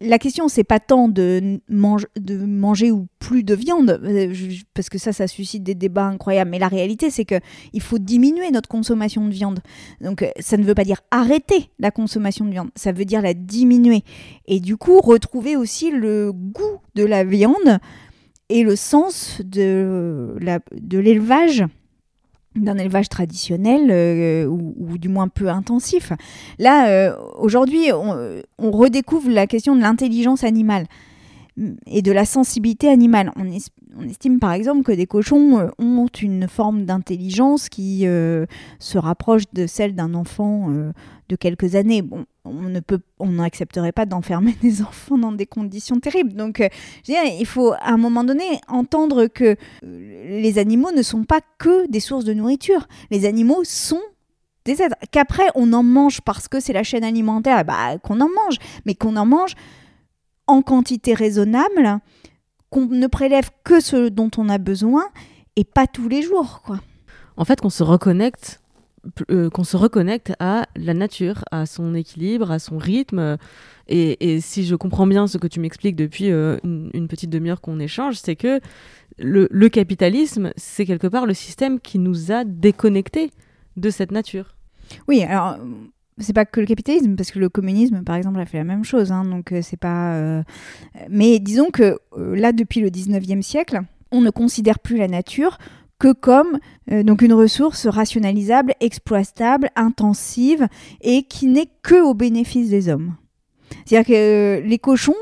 [0.00, 4.32] la question, c'est pas tant de, de, manger ou plus de viande, euh,
[4.74, 6.50] parce que ça, ça suscite des débats incroyables.
[6.50, 7.40] Mais la réalité, c'est que
[7.72, 9.60] il faut diminuer notre consommation de viande.
[10.00, 13.22] Donc, euh, ça ne veut pas dire arrêter la consommation de viande, ça veut dire
[13.22, 14.02] la diminuer.
[14.46, 17.78] Et du coup, retrouver aussi le goût de la viande
[18.48, 20.36] et le sens de
[20.80, 21.64] l'élevage
[22.56, 26.12] d'un élevage traditionnel euh, ou, du moins peu intensif.
[26.58, 30.86] Là, euh, aujourd'hui, on, redécouvre la question de l'intelligence animale
[31.86, 33.32] et de la sensibilité animale.
[33.36, 33.44] On,
[34.02, 39.66] estime par exemple que des cochons euh, ont une forme d'intelligence qui se rapproche de
[39.66, 40.70] celle d'un enfant
[41.28, 42.02] de quelques années.
[42.12, 42.24] On
[43.18, 46.34] on n'accepterait pas d'enfermer des enfants dans des conditions terribles.
[46.34, 46.68] Donc, euh,
[47.06, 51.88] il faut à un moment donné entendre que euh, les animaux ne sont pas que
[51.90, 52.86] des sources de nourriture.
[53.10, 54.00] Les animaux sont
[54.64, 54.96] des êtres.
[55.10, 58.94] Qu'après on en mange parce que c'est la chaîne alimentaire, bah, qu'on en mange, mais
[58.94, 59.54] qu'on en mange
[60.46, 62.00] en quantité raisonnable,
[62.70, 65.04] qu'on ne prélève que ce dont on a besoin
[65.56, 66.80] et pas tous les jours, quoi.
[67.36, 68.60] En fait, qu'on se reconnecte
[69.30, 73.38] euh, qu'on se reconnecte à la nature, à son équilibre, à son rythme.
[73.88, 77.80] Et, si je comprends bien ce que tu m'expliques depuis euh, une, petite demi-heure qu'on
[77.80, 78.60] échange, c'est que
[79.18, 83.30] le, capitalisme, c'est quelque part le système qui nous a déconnectés
[83.76, 84.56] de cette nature.
[85.06, 85.58] Oui, alors
[86.20, 88.84] c'est pas que le capitalisme, parce que le communisme, par exemple, a fait la même
[88.84, 89.12] chose.
[89.12, 90.42] Hein, donc euh, c'est pas.
[91.08, 95.58] Mais disons que là, depuis le 19e siècle, on ne considère plus la nature
[95.98, 96.58] que comme
[96.92, 100.68] euh, donc une ressource rationalisable, exploitable, intensive
[101.00, 103.16] et qui n'est que au bénéfice des hommes.
[103.84, 105.14] C'est-à-dire que euh, les cochons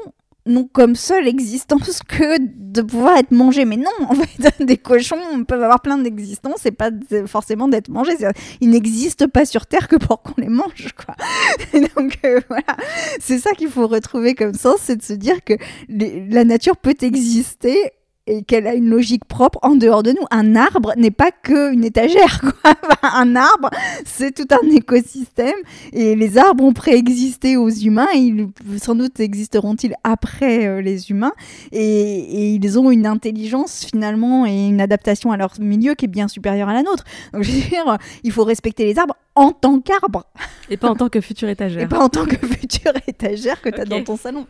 [0.46, 3.64] n'ont comme seule existence que de pouvoir être mangés.
[3.64, 6.90] Mais non, en fait, des cochons peuvent avoir plein d'existences et pas
[7.26, 8.16] forcément d'être mangés.
[8.60, 11.14] Ils n'existent pas sur Terre que pour qu'on les mange, quoi.
[11.96, 12.76] donc euh, voilà,
[13.20, 15.54] c'est ça qu'il faut retrouver comme sens, c'est de se dire que
[15.88, 17.92] la nature peut exister
[18.26, 20.26] et qu'elle a une logique propre en dehors de nous.
[20.30, 22.40] Un arbre n'est pas qu'une étagère.
[22.62, 22.74] Quoi.
[23.02, 23.70] un arbre,
[24.04, 25.54] c'est tout un écosystème
[25.92, 28.08] et les arbres ont préexisté aux humains.
[28.14, 31.32] Et ils, sans doute existeront-ils après euh, les humains
[31.72, 36.08] et, et, ils ont une intelligence finalement et une adaptation à leur milieu qui est
[36.08, 37.04] bien supérieure à la nôtre.
[37.32, 40.24] Donc je veux dire, il faut respecter les arbres en tant qu'arbre.
[40.68, 41.82] Et pas en tant que future étagère.
[41.82, 44.46] Et pas en tant que future étagère que tu as dans ton salon.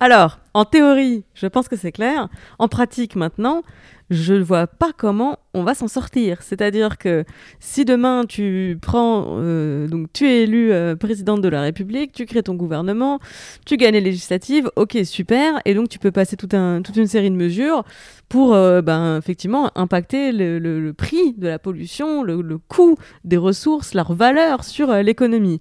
[0.00, 2.28] Alors, en théorie, je pense que c'est clair.
[2.58, 3.62] En pratique, maintenant,
[4.10, 6.42] je ne vois pas comment on va s'en sortir.
[6.42, 7.24] C'est-à-dire que
[7.60, 12.26] si demain tu prends, euh, donc tu es élu euh, présidente de la République, tu
[12.26, 13.18] crées ton gouvernement,
[13.64, 17.36] tu gagnes les législatives, ok super, et donc tu peux passer toute une série de
[17.36, 17.84] mesures
[18.28, 24.12] pour euh, ben, effectivement impacter le, prix de la pollution, le, coût des ressources, leur
[24.12, 25.60] valeur sur l'économie.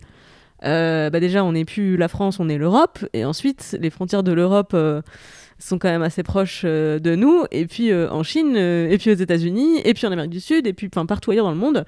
[0.62, 4.32] bah déjà, on n'est plus la France, on est l'Europe, et ensuite les frontières de
[4.32, 4.75] l'Europe
[5.60, 8.98] sont quand même assez proches euh, de nous, et puis euh, en Chine, euh, et
[8.98, 11.58] puis aux États-Unis, et puis en Amérique du Sud, et puis partout ailleurs dans le
[11.58, 11.86] monde.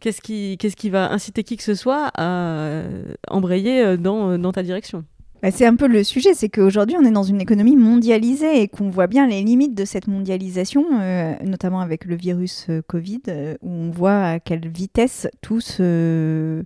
[0.00, 2.82] Qu'est-ce qui, qui va inciter qui que ce soit à
[3.28, 5.04] embrayer dans, dans ta direction?
[5.42, 8.68] Bah, c'est un peu le sujet, c'est qu'aujourd'hui on est dans une économie mondialisée et
[8.68, 13.20] qu'on voit bien les limites de cette mondialisation, euh, notamment avec le virus euh, Covid,
[13.28, 16.64] euh, où on voit à quelle vitesse tout se,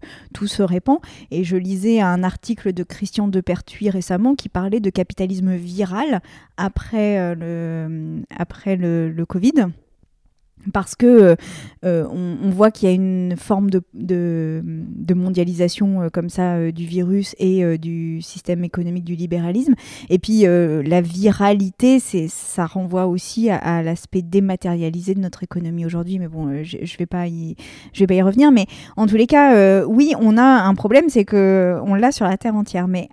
[0.61, 0.99] répand.
[1.33, 6.21] Et je lisais un article de Christian Depertuis récemment qui parlait de capitalisme viral
[6.57, 9.67] après le Covid
[10.73, 11.37] parce que
[11.85, 14.63] euh, on, voit qu'il y a une forme de,
[15.15, 19.75] mondialisation euh, comme ça euh, du virus et du système économique du libéralisme.
[20.09, 26.19] Et puis la viralité, ça renvoie aussi à, l'aspect dématérialisé de notre économie aujourd'hui.
[26.19, 27.57] Mais bon, je, je vais pas y,
[27.99, 28.53] revenir.
[28.53, 28.67] Mais
[28.97, 32.37] en tous les cas, oui, on a un problème, c'est que on l'a sur la
[32.37, 32.89] terre entière.
[32.89, 33.09] Mais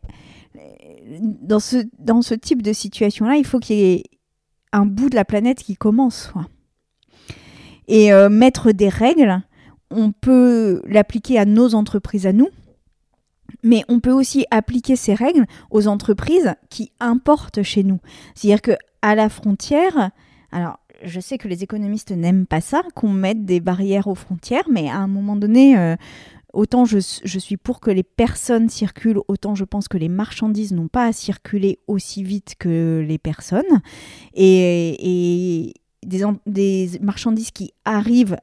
[1.41, 4.03] dans ce dans ce type de situation-là, il faut qu'il y ait
[4.73, 6.33] un bout de la planète qui commence.
[7.87, 9.41] Et euh, mettre des règles,
[9.91, 12.49] on peut l'appliquer à nos entreprises à nous,
[13.63, 17.99] mais on peut aussi appliquer ces règles aux entreprises qui importent chez nous.
[18.35, 18.71] C'est-à-dire que
[19.01, 20.11] à la frontière,
[20.51, 24.67] alors je sais que les économistes n'aiment pas ça, qu'on mette des barrières aux frontières,
[24.69, 25.95] mais à un moment donné, euh,
[26.53, 30.87] autant je, suis pour que les personnes circulent, autant je pense que les marchandises n'ont
[30.87, 33.81] pas à circuler aussi vite que les personnes.
[34.33, 35.73] et
[36.07, 38.37] des, marchandises qui arrivent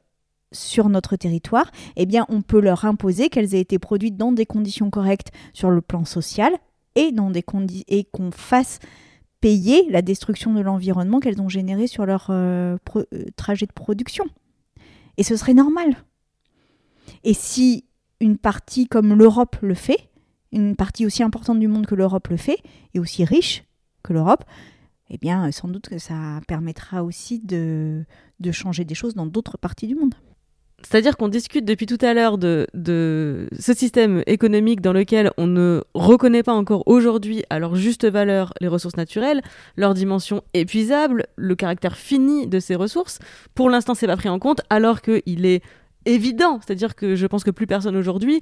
[0.52, 4.46] sur notre territoire, eh bien, on peut leur imposer qu'elles aient été produites dans des
[4.46, 6.52] conditions correctes sur le plan social
[6.94, 7.12] et,
[8.12, 8.78] qu'on fasse
[9.40, 13.04] payer la destruction de l'environnement qu'elles ont généré sur leur euh, euh,
[13.36, 14.24] trajet de production.
[15.16, 15.96] Et ce serait normal.
[17.24, 17.84] Et si
[18.20, 20.08] une partie comme l'Europe le fait,
[20.52, 22.58] une partie aussi importante du monde que l'Europe le fait,
[22.94, 23.64] et aussi riche
[24.02, 24.44] que l'Europe,
[25.10, 28.04] eh bien, sans doute que ça permettra aussi de,
[28.40, 30.14] de changer des choses dans d'autres parties du monde.
[30.82, 35.46] C'est-à-dire qu'on discute depuis tout à l'heure de, de, ce système économique dans lequel on
[35.46, 39.40] ne reconnaît pas encore aujourd'hui à leur juste valeur les ressources naturelles,
[39.76, 43.18] leur dimension épuisable, le caractère fini de ces ressources.
[43.54, 45.62] Pour l'instant, c'est pas pris en compte, alors qu'il est
[46.06, 46.60] évident.
[46.64, 48.40] C'est-à-dire que je pense que plus personne aujourd'hui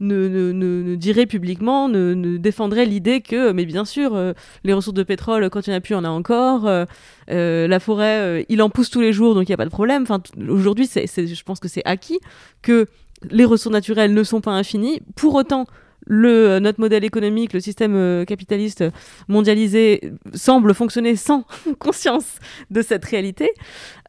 [0.00, 4.32] ne, dirait publiquement, ne, défendrait l'idée que, mais bien sûr, euh,
[4.64, 6.66] les ressources de pétrole, quand il n'y en a plus, on en a encore.
[6.66, 6.84] Euh,
[7.30, 9.70] euh, la forêt, il en pousse tous les jours, donc il n'y a pas de
[9.70, 10.02] problème.
[10.02, 12.18] Enfin, aujourd'hui, je pense que c'est acquis
[12.62, 12.86] que
[13.30, 15.00] les ressources naturelles ne sont pas infinies.
[15.16, 15.66] Pour autant,
[16.06, 18.84] le, euh, notre modèle économique, le système euh, capitaliste
[19.28, 21.44] mondialisé semble fonctionner sans
[21.78, 22.38] conscience
[22.70, 23.50] de cette réalité.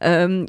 [0.04, 0.44] Euh,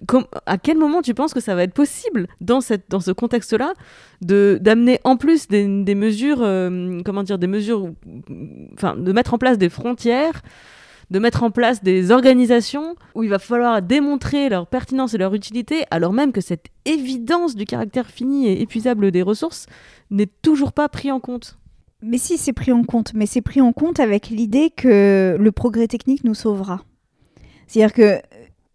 [0.45, 3.73] à quel moment tu penses que ça va être possible dans, ce contexte-là
[4.21, 6.39] d'amener en plus des, des mesures,
[7.05, 7.91] comment dire, des mesures,
[8.73, 10.41] enfin, de mettre en place des frontières
[11.09, 15.33] de mettre en place des organisations où il va falloir démontrer leur pertinence et leur
[15.33, 19.67] utilité, alors même que cette évidence du caractère fini et épuisable des ressources
[20.11, 21.57] n'est toujours pas pris en compte.
[22.01, 25.51] Mais si, c'est pris en compte, mais c'est pris en compte avec l'idée que le
[25.51, 26.83] progrès technique nous sauvera.
[27.67, 28.21] C'est-à-dire que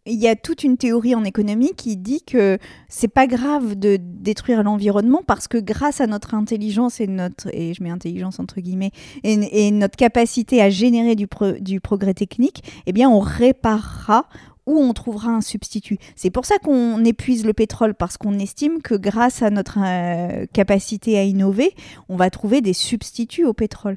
[0.04, 2.58] il y a toute une théorie en économie qui dit que
[2.88, 7.82] c'est pas grave de détruire l'environnement parce que grâce à notre intelligence et notre je
[7.82, 8.90] mets intelligence entre guillemets
[9.22, 11.28] et, notre capacité à générer du,
[11.60, 14.26] du progrès technique, eh bien on réparera
[14.66, 15.98] ou on trouvera un substitut.
[16.16, 20.46] C'est pour ça qu'on épuise le pétrole parce qu'on estime que grâce à notre euh,
[20.52, 21.74] capacité à innover,
[22.08, 23.96] on va trouver des substituts au pétrole.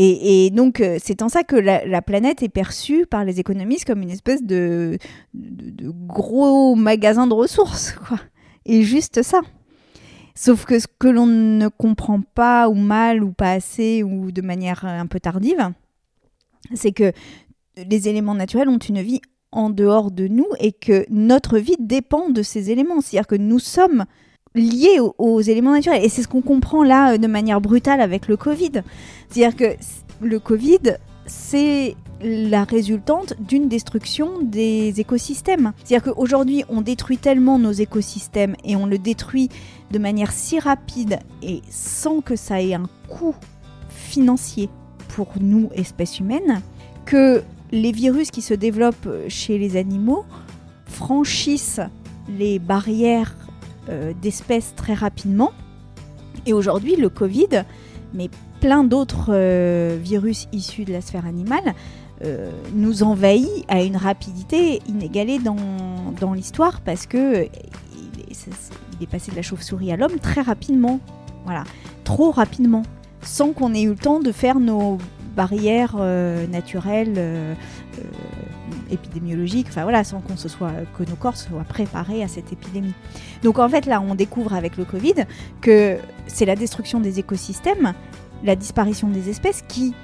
[0.00, 4.00] Et, donc, euh, c'est en ça que la, planète est perçue par les économistes comme
[4.00, 4.96] une espèce de,
[5.34, 8.20] gros magasin de ressources, quoi.
[8.64, 9.40] Et juste ça.
[10.36, 14.40] Sauf que ce que l'on ne comprend pas, ou mal, ou pas assez, ou de
[14.40, 15.72] manière un peu tardive,
[16.74, 17.12] c'est que
[17.76, 19.20] les éléments naturels ont une vie
[19.52, 23.00] en dehors de nous et que notre vie dépend de ces éléments.
[23.00, 24.04] C'est-à-dire que nous sommes
[24.54, 26.04] liés aux, éléments naturels.
[26.04, 28.82] Et c'est ce qu'on comprend là euh, de manière brutale avec le Covid.
[29.28, 29.76] C'est-à-dire que
[30.20, 30.96] le Covid,
[31.26, 35.72] c'est la résultante d'une destruction des écosystèmes.
[35.84, 39.48] C'est-à-dire qu'aujourd'hui, on détruit tellement nos écosystèmes et on le détruit
[39.92, 43.36] de manière si rapide et sans que ça ait un coût
[43.88, 44.68] financier
[45.08, 46.60] pour nous, espèces humaines,
[47.04, 50.24] que les virus qui se développent chez les animaux
[50.86, 51.80] franchissent
[52.28, 53.36] les barrières
[53.88, 55.52] euh, d'espèces très rapidement.
[56.46, 57.64] Et aujourd'hui, le Covid,
[58.14, 58.28] mais
[58.60, 61.74] plein d'autres euh, virus issus de la sphère animale,
[62.24, 65.56] euh, nous envahit à une rapidité inégalée dans,
[66.34, 71.00] l'histoire parce que il est, est, passé de la chauve-souris à l'homme très rapidement.
[71.44, 71.64] Voilà,
[72.04, 72.82] trop rapidement,
[73.22, 74.98] sans qu'on ait eu le temps de faire nos
[75.42, 75.96] barrières
[76.50, 77.56] naturelles
[78.90, 82.94] épidémiologique, enfin voilà, sans qu'on se soit, que nos corps soient préparés à cette épidémie.
[83.44, 85.26] Donc en fait là, on découvre avec le Covid
[85.60, 87.92] que c'est la destruction des écosystèmes,
[88.42, 89.94] la disparition des espèces qui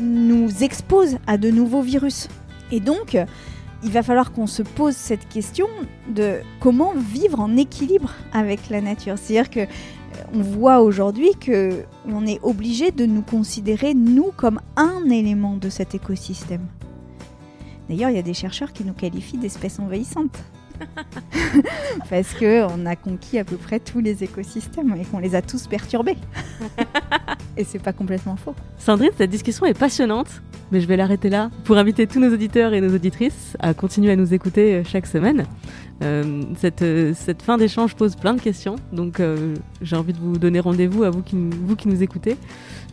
[0.00, 2.28] nous expose à de nouveaux virus.
[2.70, 3.16] Et donc,
[3.84, 5.68] il va falloir qu'on se pose cette question
[6.08, 9.16] de comment vivre en équilibre avec la nature.
[9.18, 9.66] C'est-à-dire que
[10.32, 15.68] on voit aujourd'hui que on est obligé de nous considérer nous comme un élément de
[15.68, 16.66] cet écosystème.
[17.88, 20.38] D'ailleurs, il y a des chercheurs qui nous qualifient d'espèces envahissantes.
[22.10, 25.66] Parce qu'on a conquis à peu près tous les écosystèmes et qu'on les a tous
[25.66, 26.16] perturbés.
[27.56, 28.54] et c'est pas complètement faux.
[28.78, 30.42] Sandrine, cette discussion est passionnante,
[30.72, 34.12] mais je vais l'arrêter là pour inviter tous nos auditeurs et nos auditrices à continuer
[34.12, 35.46] à nous écouter euh, chaque semaine.
[36.02, 40.18] Euh, cette, euh, cette, fin d'échange pose plein de questions, donc euh, j'ai envie de
[40.18, 42.36] vous donner rendez-vous à vous qui, vous qui nous écoutez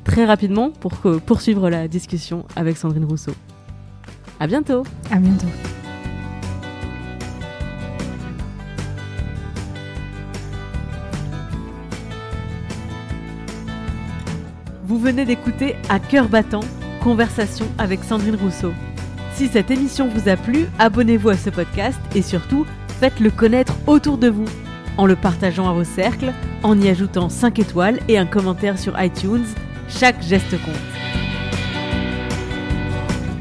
[0.04, 0.94] très rapidement pour
[1.26, 3.34] poursuivre la discussion avec Sandrine Rousseau.
[4.40, 4.84] À bientôt.
[5.10, 5.48] À bientôt.
[14.86, 16.62] Vous venez d'écouter À cœur battant,
[17.02, 18.74] conversation avec Sandrine Rousseau.
[19.34, 22.66] Si cette émission vous a plu, abonnez-vous à ce podcast et surtout,
[23.00, 24.48] faites-le connaître autour de vous
[24.98, 26.32] en le partageant à vos cercles,
[26.64, 29.46] en y ajoutant 5 étoiles et un commentaire sur iTunes.
[29.90, 30.76] Chaque geste compte.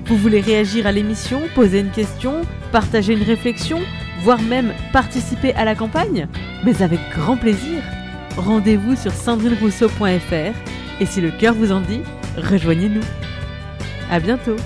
[0.07, 2.43] Vous voulez réagir à l'émission, poser une question,
[2.73, 3.81] partager une réflexion,
[4.23, 6.29] voire même participer à la campagne?
[6.65, 7.83] Mais avec grand plaisir
[8.37, 10.55] Rendez-vous sur sandrinerousseau.fr
[11.01, 12.01] et si le cœur vous en dit,
[12.37, 13.03] rejoignez-nous.
[14.11, 14.57] À bientôt